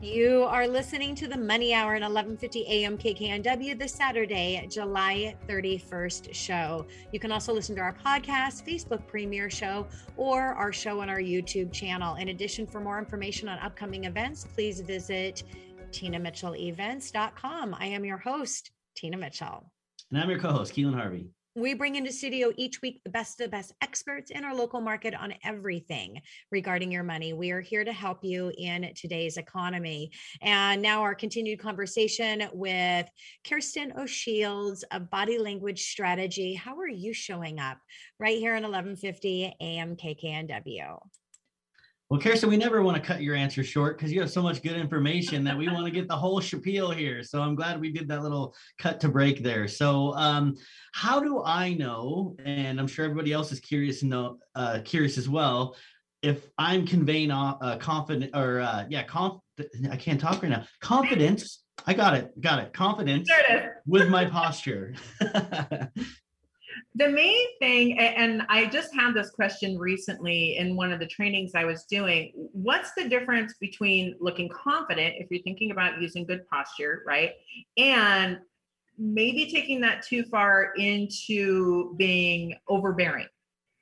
[0.00, 2.96] You are listening to the Money Hour at 11:50 a.m.
[2.96, 6.86] KKNW this Saturday, July 31st show.
[7.12, 9.86] You can also listen to our podcast, Facebook premiere show,
[10.16, 12.14] or our show on our YouTube channel.
[12.14, 15.42] In addition, for more information on upcoming events, please visit
[15.90, 17.76] tinamitchellevents.com.
[17.78, 19.70] I am your host, Tina Mitchell.
[20.10, 21.28] And I'm your co-host, Keelan Harvey.
[21.54, 24.80] We bring into studio each week the best of the best experts in our local
[24.80, 26.20] market on everything
[26.52, 27.32] regarding your money.
[27.32, 30.12] We are here to help you in today's economy.
[30.40, 33.08] And now our continued conversation with
[33.44, 36.54] Kerstin O'Shields of Body Language Strategy.
[36.54, 37.78] How are you showing up
[38.20, 40.98] right here on 1150 AM KKNW?
[42.10, 44.62] Well, Kerstin, we never want to cut your answer short because you have so much
[44.62, 47.22] good information that we want to get the whole spiel here.
[47.22, 49.68] So I'm glad we did that little cut to break there.
[49.68, 50.54] So, um,
[50.92, 52.34] how do I know?
[52.44, 55.76] And I'm sure everybody else is curious know, uh, curious as well.
[56.22, 59.42] If I'm conveying uh, confident or uh, yeah, conf-
[59.90, 60.64] I can't talk right now.
[60.80, 62.40] Confidence I got it.
[62.40, 62.72] Got it.
[62.72, 63.30] Confidence
[63.86, 64.94] with my posture.
[66.94, 71.52] the main thing and i just had this question recently in one of the trainings
[71.54, 76.46] i was doing what's the difference between looking confident if you're thinking about using good
[76.48, 77.32] posture right?
[77.76, 78.38] And
[78.96, 83.28] maybe taking that too far into being overbearing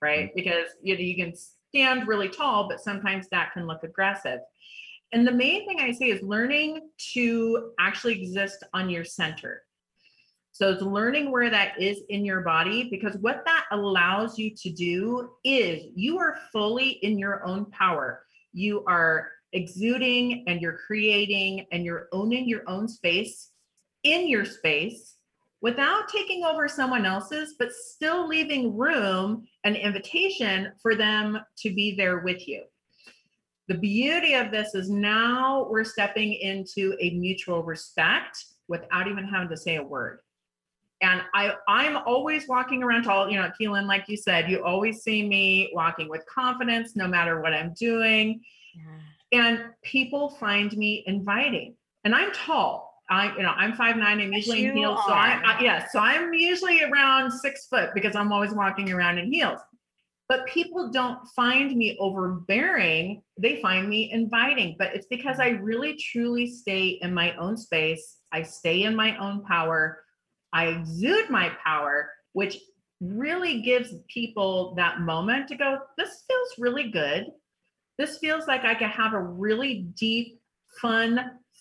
[0.02, 0.26] right?
[0.26, 0.36] Mm-hmm.
[0.36, 4.40] Because you know you can stand really tall but sometimes that can look aggressive.
[5.12, 9.62] And the main thing i say is learning to actually exist on your center
[10.56, 14.70] so it's learning where that is in your body because what that allows you to
[14.70, 18.24] do is you are fully in your own power.
[18.54, 23.50] You are exuding and you're creating and you're owning your own space
[24.02, 25.16] in your space
[25.60, 31.94] without taking over someone else's, but still leaving room and invitation for them to be
[31.94, 32.64] there with you.
[33.68, 39.50] The beauty of this is now we're stepping into a mutual respect without even having
[39.50, 40.20] to say a word
[41.02, 43.30] and I I'm always walking around tall.
[43.30, 47.40] You know, Keelan, like you said, you always see me walking with confidence, no matter
[47.40, 48.40] what I'm doing.
[48.74, 49.40] Yeah.
[49.40, 51.74] And people find me inviting.
[52.04, 52.94] And I'm tall.
[53.08, 54.20] I, you know, I'm five nine.
[54.20, 54.98] I'm usually in heels.
[54.98, 55.08] Are.
[55.08, 59.18] So I, I, yeah, so I'm usually around six foot because I'm always walking around
[59.18, 59.60] in heels.
[60.28, 63.22] But people don't find me overbearing.
[63.38, 64.74] They find me inviting.
[64.76, 68.16] But it's because I really truly stay in my own space.
[68.32, 70.02] I stay in my own power
[70.52, 72.58] I exude my power, which
[73.00, 77.26] really gives people that moment to go, this feels really good.
[77.98, 80.40] This feels like I can have a really deep,
[80.80, 81.20] fun,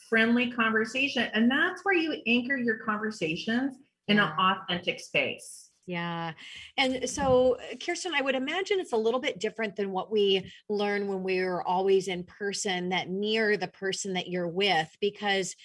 [0.10, 1.30] friendly conversation.
[1.34, 3.76] And that's where you anchor your conversations
[4.08, 5.70] in an authentic space.
[5.88, 6.32] Yeah.
[6.78, 11.08] And so, Kerstin, I would imagine it's a little bit different than what we learn
[11.08, 15.56] when we're always in person that near the person that you're with, because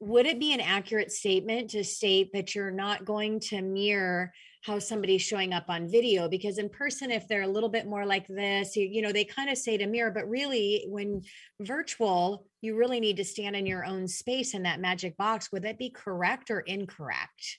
[0.00, 4.32] would it be an accurate statement to state that you're not going to mirror
[4.62, 6.28] how somebody's showing up on video?
[6.28, 9.24] Because in person if they're a little bit more like this you, you know they
[9.24, 11.22] kind of say to mirror but really when
[11.60, 15.52] virtual you really need to stand in your own space in that magic box.
[15.52, 17.58] Would that be correct or incorrect?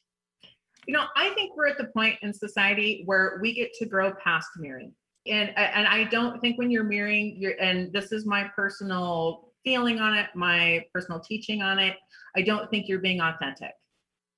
[0.87, 4.13] You know i think we're at the point in society where we get to grow
[4.23, 4.93] past mirroring.
[5.27, 9.99] And and i don't think when you're mirroring you're and this is my personal feeling
[9.99, 11.97] on it my personal teaching on it
[12.35, 13.71] I don't think you're being authentic,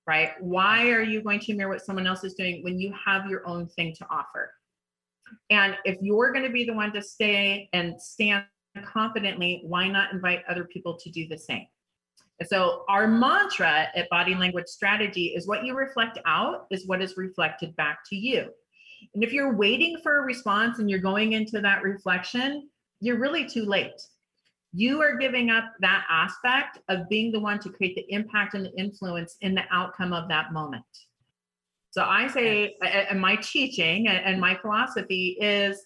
[0.05, 0.31] right?
[0.39, 3.45] Why are you going to mirror what someone else is doing when you have your
[3.47, 4.51] own thing to offer?
[5.49, 8.45] And if you're going to be the one to stay and stand
[8.85, 11.65] confidently, why not invite other people to do the same?
[12.39, 17.01] And so, our mantra at Body Language Strategy is what you reflect out is what
[17.01, 18.47] is reflected back to you.
[19.15, 22.69] And if you're waiting for a response and you're going into that reflection,
[22.99, 23.99] you're really too late
[24.73, 28.65] you are giving up that aspect of being the one to create the impact and
[28.65, 30.83] the influence in the outcome of that moment.
[31.91, 32.75] So I say,
[33.09, 35.83] and my teaching and my philosophy is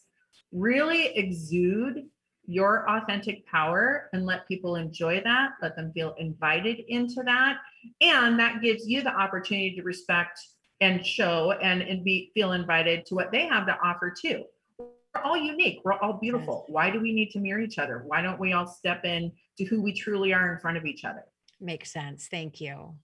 [0.51, 2.03] really exude
[2.45, 7.57] your authentic power and let people enjoy that, let them feel invited into that.
[8.01, 10.39] And that gives you the opportunity to respect
[10.81, 14.43] and show and, and be feel invited to what they have to offer too
[15.13, 15.81] we're all unique.
[15.83, 16.65] We're all beautiful.
[16.69, 18.03] Why do we need to mirror each other?
[18.07, 21.03] Why don't we all step in to who we truly are in front of each
[21.03, 21.25] other?
[21.59, 22.27] Makes sense.
[22.29, 22.95] Thank you.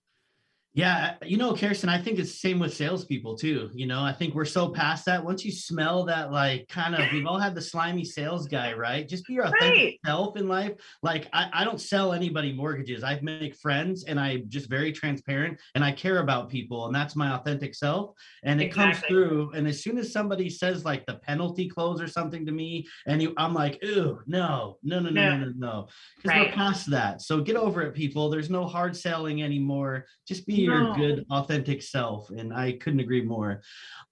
[0.78, 3.68] Yeah, you know, Kerstin, I think it's the same with salespeople too.
[3.74, 5.24] You know, I think we're so past that.
[5.24, 9.08] Once you smell that, like, kind of, we've all had the slimy sales guy, right?
[9.08, 9.98] Just be your authentic right.
[10.06, 10.74] self in life.
[11.02, 13.02] Like, I, I don't sell anybody mortgages.
[13.02, 17.16] I make friends, and I'm just very transparent, and I care about people, and that's
[17.16, 18.12] my authentic self.
[18.44, 18.92] And it exactly.
[18.92, 19.50] comes through.
[19.56, 23.20] And as soon as somebody says like the penalty close or something to me, and
[23.20, 26.46] you, I'm like, ooh, no, no, no, no, no, no, no, because right.
[26.46, 27.20] we're past that.
[27.20, 28.30] So get over it, people.
[28.30, 30.06] There's no hard selling anymore.
[30.28, 32.30] Just be your good, authentic self.
[32.30, 33.62] And I couldn't agree more.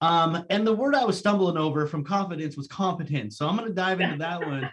[0.01, 3.37] Um, and the word I was stumbling over from confidence was competence.
[3.37, 4.69] So I'm going to dive into that one.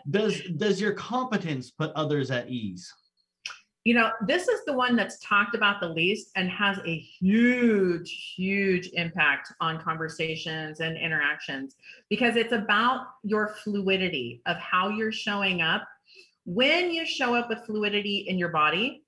[0.10, 2.92] does does your competence put others at ease?
[3.84, 8.34] You know, this is the one that's talked about the least and has a huge,
[8.36, 11.74] huge impact on conversations and interactions
[12.08, 15.82] because it's about your fluidity of how you're showing up.
[16.44, 19.01] When you show up with fluidity in your body,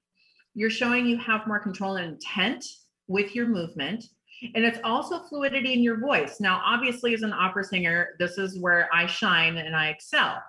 [0.55, 2.65] you're showing you have more control and intent
[3.09, 4.05] with your movement.
[4.55, 6.41] And it's also fluidity in your voice.
[6.41, 10.43] Now, obviously, as an opera singer, this is where I shine and I excel.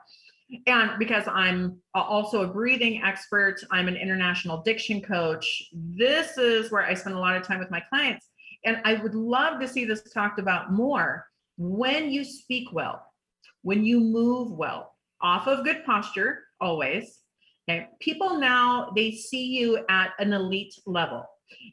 [0.68, 5.70] And because I'm also a breathing expert, I'm an international diction coach.
[5.74, 8.28] This is where I spend a lot of time with my clients.
[8.64, 11.26] And I would love to see this talked about more.
[11.58, 13.03] When you speak well,
[13.62, 17.20] when you move well, off of good posture, always,
[17.68, 17.88] Okay.
[17.99, 21.26] People now, they see you at an elite level,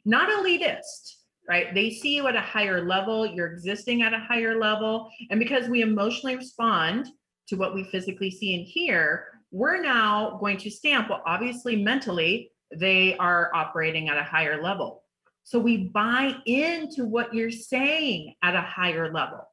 [0.05, 1.17] not elitist,
[1.47, 1.73] right?
[1.73, 3.27] They see you at a higher level.
[3.27, 5.09] You're existing at a higher level.
[5.29, 7.09] And because we emotionally respond
[7.47, 12.51] to what we physically see and hear, we're now going to stamp, well, obviously, mentally,
[12.75, 15.03] they are operating at a higher level.
[15.43, 19.47] So we buy into what you're saying at a higher level.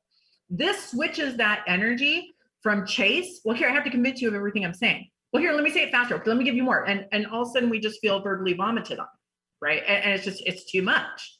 [0.49, 3.41] This switches that energy from chase.
[3.45, 5.09] Well, here, I have to convince you of everything I'm saying.
[5.33, 6.20] Well, here, let me say it faster.
[6.24, 6.85] Let me give you more.
[6.85, 9.07] And, and all of a sudden, we just feel verbally vomited on,
[9.61, 9.83] right?
[9.87, 11.39] And, and it's just, it's too much.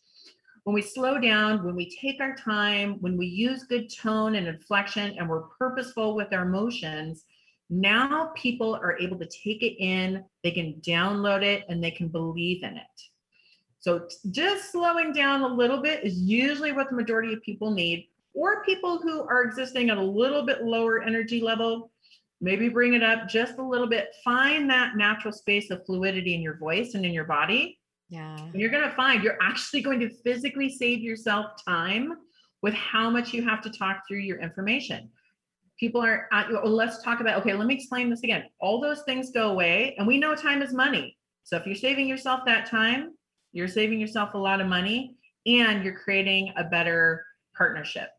[0.64, 4.47] When we slow down, when we take our time, when we use good tone and
[4.47, 7.24] inflection, and we're purposeful with our emotions,
[7.70, 12.09] now people are able to take it in, they can download it, and they can
[12.09, 12.82] believe in it.
[13.80, 18.09] So just slowing down a little bit is usually what the majority of people need,
[18.34, 21.91] or people who are existing at a little bit lower energy level.
[22.41, 24.09] Maybe bring it up just a little bit.
[24.24, 27.78] Find that natural space of fluidity in your voice and in your body.
[28.09, 28.36] Yeah.
[28.38, 32.14] And you're going to find you're actually going to physically save yourself time
[32.62, 35.11] with how much you have to talk through your information
[35.80, 39.30] people are uh, let's talk about okay let me explain this again all those things
[39.32, 43.14] go away and we know time is money so if you're saving yourself that time
[43.53, 45.16] you're saving yourself a lot of money
[45.47, 47.24] and you're creating a better
[47.57, 48.11] partnership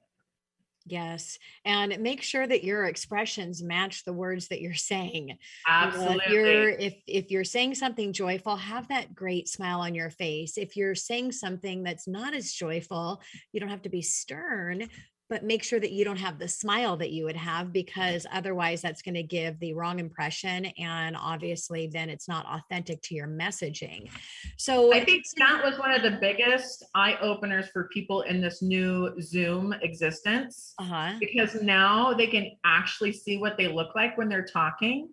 [0.85, 1.37] Yes.
[1.63, 5.37] And make sure that your expressions match the words that you're saying.
[5.67, 6.13] Absolutely.
[6.13, 9.93] You know, if you're if if you're saying something joyful, have that great smile on
[9.93, 10.57] your face.
[10.57, 13.21] If you're saying something that's not as joyful,
[13.51, 14.87] you don't have to be stern,
[15.31, 18.81] but make sure that you don't have the smile that you would have because otherwise
[18.81, 23.27] that's going to give the wrong impression and obviously then it's not authentic to your
[23.27, 24.09] messaging
[24.57, 28.61] so i think that was one of the biggest eye openers for people in this
[28.61, 31.13] new zoom existence uh-huh.
[31.19, 35.07] because now they can actually see what they look like when they're talking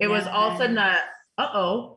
[0.00, 0.14] it yeah.
[0.14, 0.96] was all of a sudden a
[1.38, 1.96] uh-oh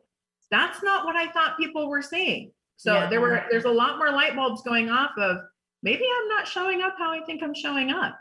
[0.52, 3.10] that's not what i thought people were seeing so yeah.
[3.10, 5.38] there were there's a lot more light bulbs going off of
[5.84, 8.18] maybe I'm not showing up how I think I'm showing up.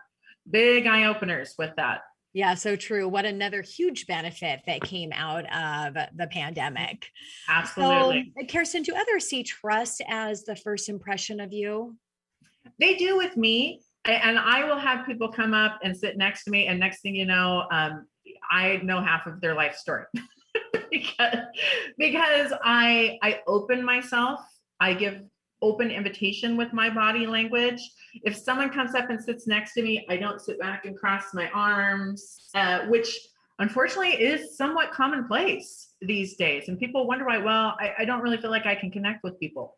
[0.51, 2.03] Big eye openers with that.
[2.35, 3.09] Yeah, so true.
[3.09, 7.07] What another huge benefit that came out of the pandemic.
[7.49, 8.33] Absolutely.
[8.39, 11.97] So, Kerstin, do others see trust as the first impression of you?
[12.79, 13.83] They do with me.
[14.05, 16.67] And I will have people come up and sit next to me.
[16.67, 18.07] And next thing you know, um,
[18.51, 20.05] I know half of their life story
[20.91, 21.37] because,
[21.99, 24.41] because I I open myself.
[24.81, 25.21] I give
[25.63, 27.81] open invitation with my body language.
[28.25, 31.33] If someone comes up and sits next to me, I don't sit back and cross
[31.33, 33.17] my arms, uh, which
[33.59, 36.69] unfortunately is somewhat commonplace these days.
[36.69, 39.39] And people wonder why, well, I, I don't really feel like I can connect with
[39.39, 39.77] people.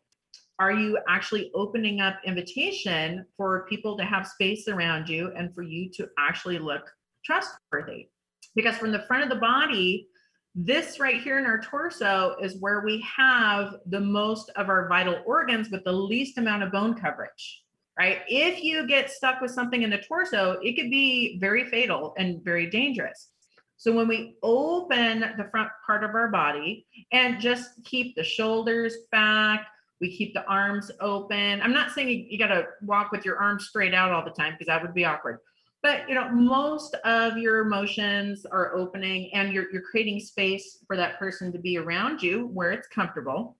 [0.57, 5.61] Are you actually opening up invitation for people to have space around you and for
[5.61, 6.89] you to actually look
[7.25, 8.07] trustworthy?
[8.55, 10.07] Because from the front of the body,
[10.55, 15.21] this right here in our torso is where we have the most of our vital
[15.25, 17.63] organs with the least amount of bone coverage,
[17.99, 18.19] right?
[18.29, 22.41] If you get stuck with something in the torso, it could be very fatal and
[22.41, 23.31] very dangerous.
[23.75, 28.95] So when we open the front part of our body and just keep the shoulders
[29.11, 29.67] back,
[29.99, 31.61] we keep the arms open.
[31.61, 34.31] I'm not saying you, you got to walk with your arms straight out all the
[34.31, 35.39] time because that would be awkward
[35.85, 40.97] but you know most of your emotions are opening and you're, you're creating space for
[40.97, 43.55] that person to be around you where it's comfortable.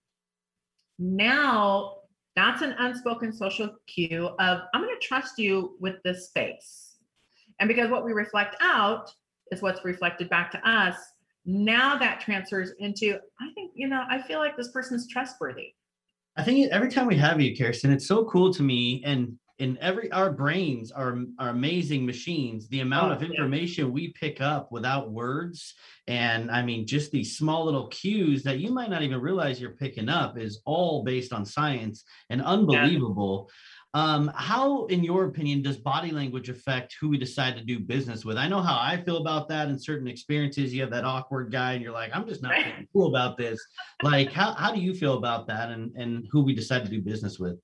[0.98, 1.98] Now
[2.36, 6.96] that's an unspoken social cue of i'm going to trust you with this space.
[7.60, 9.12] And because what we reflect out
[9.52, 10.96] is what's reflected back to us.
[11.46, 15.76] Now that transfers into i think you know i feel like this person's trustworthy.
[16.38, 19.78] I think every time we have you kerstin it's so cool to me and in
[19.80, 23.92] every our brains are are amazing machines the amount oh, of information yeah.
[23.92, 25.76] we pick up without words
[26.08, 29.72] and i mean just these small little cues that you might not even realize you're
[29.72, 33.56] picking up is all based on science and unbelievable yeah.
[33.96, 38.26] Um, how, in your opinion, does body language affect who we decide to do business
[38.26, 38.36] with?
[38.36, 40.74] I know how I feel about that in certain experiences.
[40.74, 42.52] You have that awkward guy, and you're like, I'm just not
[42.92, 43.58] cool about this.
[44.04, 47.02] Like, how, how do you feel about that and, and who we decide to do
[47.02, 47.58] business with?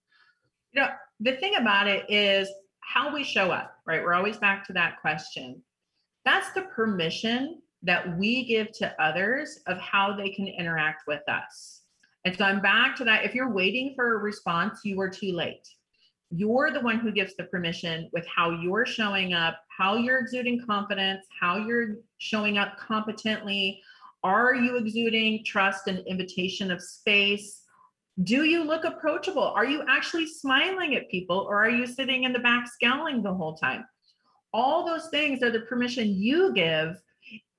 [0.71, 0.87] You know,
[1.21, 2.49] the thing about it is
[2.79, 4.03] how we show up, right?
[4.03, 5.61] We're always back to that question.
[6.25, 11.81] That's the permission that we give to others of how they can interact with us.
[12.25, 13.23] And so I'm back to that.
[13.23, 15.67] If you're waiting for a response, you are too late.
[16.31, 20.65] You're the one who gives the permission with how you're showing up, how you're exuding
[20.65, 23.81] confidence, how you're showing up competently.
[24.23, 27.60] Are you exuding trust and invitation of space?
[28.23, 29.43] Do you look approachable?
[29.43, 33.33] Are you actually smiling at people or are you sitting in the back scowling the
[33.33, 33.85] whole time?
[34.53, 37.01] All those things are the permission you give.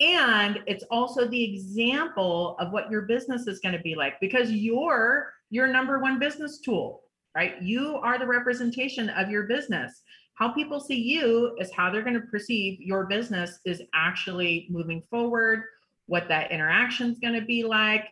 [0.00, 4.50] And it's also the example of what your business is going to be like because
[4.50, 7.02] you're your number one business tool,
[7.34, 7.60] right?
[7.62, 10.02] You are the representation of your business.
[10.34, 15.02] How people see you is how they're going to perceive your business is actually moving
[15.08, 15.64] forward,
[16.06, 18.08] what that interaction is going to be like.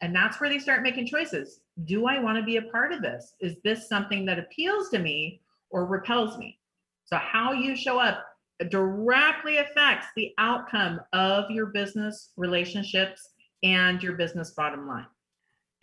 [0.00, 1.61] And that's where they start making choices.
[1.84, 3.34] Do I want to be a part of this?
[3.40, 6.58] Is this something that appeals to me or repels me?
[7.04, 8.24] So, how you show up
[8.70, 13.30] directly affects the outcome of your business relationships
[13.62, 15.06] and your business bottom line.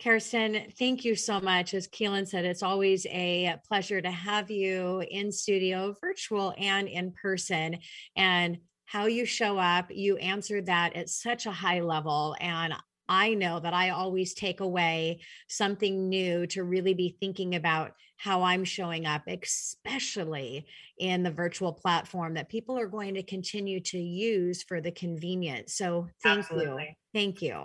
[0.00, 1.74] Kerstin, thank you so much.
[1.74, 7.12] As Keelan said, it's always a pleasure to have you in studio, virtual and in
[7.12, 7.78] person.
[8.16, 12.34] And how you show up, you answered that at such a high level.
[12.40, 12.72] And
[13.10, 18.42] I know that I always take away something new to really be thinking about how
[18.42, 20.66] I'm showing up, especially
[20.98, 25.74] in the virtual platform that people are going to continue to use for the convenience.
[25.74, 26.84] So thank Absolutely.
[26.84, 26.94] you.
[27.12, 27.64] Thank you.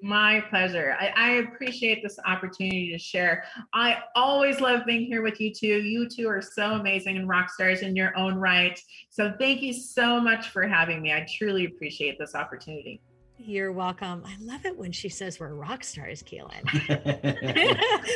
[0.00, 0.96] My pleasure.
[1.00, 3.44] I, I, appreciate this opportunity to share.
[3.72, 5.66] I always love being here with you two.
[5.66, 8.78] You two are so amazing and rock stars in your own right.
[9.08, 11.12] So thank you so much for having me.
[11.14, 13.00] I truly appreciate this opportunity.
[13.36, 14.22] You're welcome.
[14.24, 16.62] I love it when she says we're rock stars, Keelan.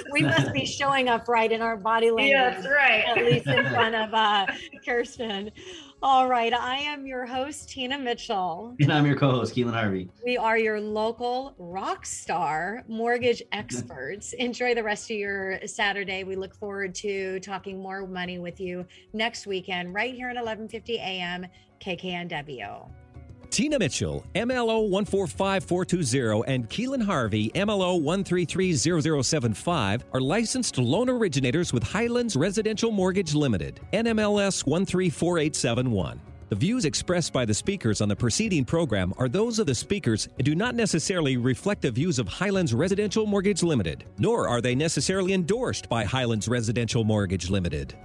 [0.12, 2.30] we must be showing up right in our body language.
[2.30, 3.04] Yeah, that's right.
[3.04, 4.46] At least in front of uh,
[4.86, 5.50] Kerstin.
[6.00, 6.54] All right.
[6.54, 8.76] I am your host, Tina Mitchell.
[8.78, 10.08] And I'm your co host, Keelan Harvey.
[10.24, 14.32] We are your local rock star mortgage experts.
[14.38, 16.22] Enjoy the rest of your Saturday.
[16.22, 20.98] We look forward to talking more money with you next weekend, right here at 1150
[21.00, 21.46] AM
[21.80, 22.88] KKNW.
[23.58, 32.36] Tina Mitchell, MLO 145420, and Keelan Harvey, MLO 1330075, are licensed loan originators with Highlands
[32.36, 36.20] Residential Mortgage Limited, NMLS 134871.
[36.50, 40.28] The views expressed by the speakers on the preceding program are those of the speakers
[40.38, 44.76] and do not necessarily reflect the views of Highlands Residential Mortgage Limited, nor are they
[44.76, 47.96] necessarily endorsed by Highlands Residential Mortgage Limited.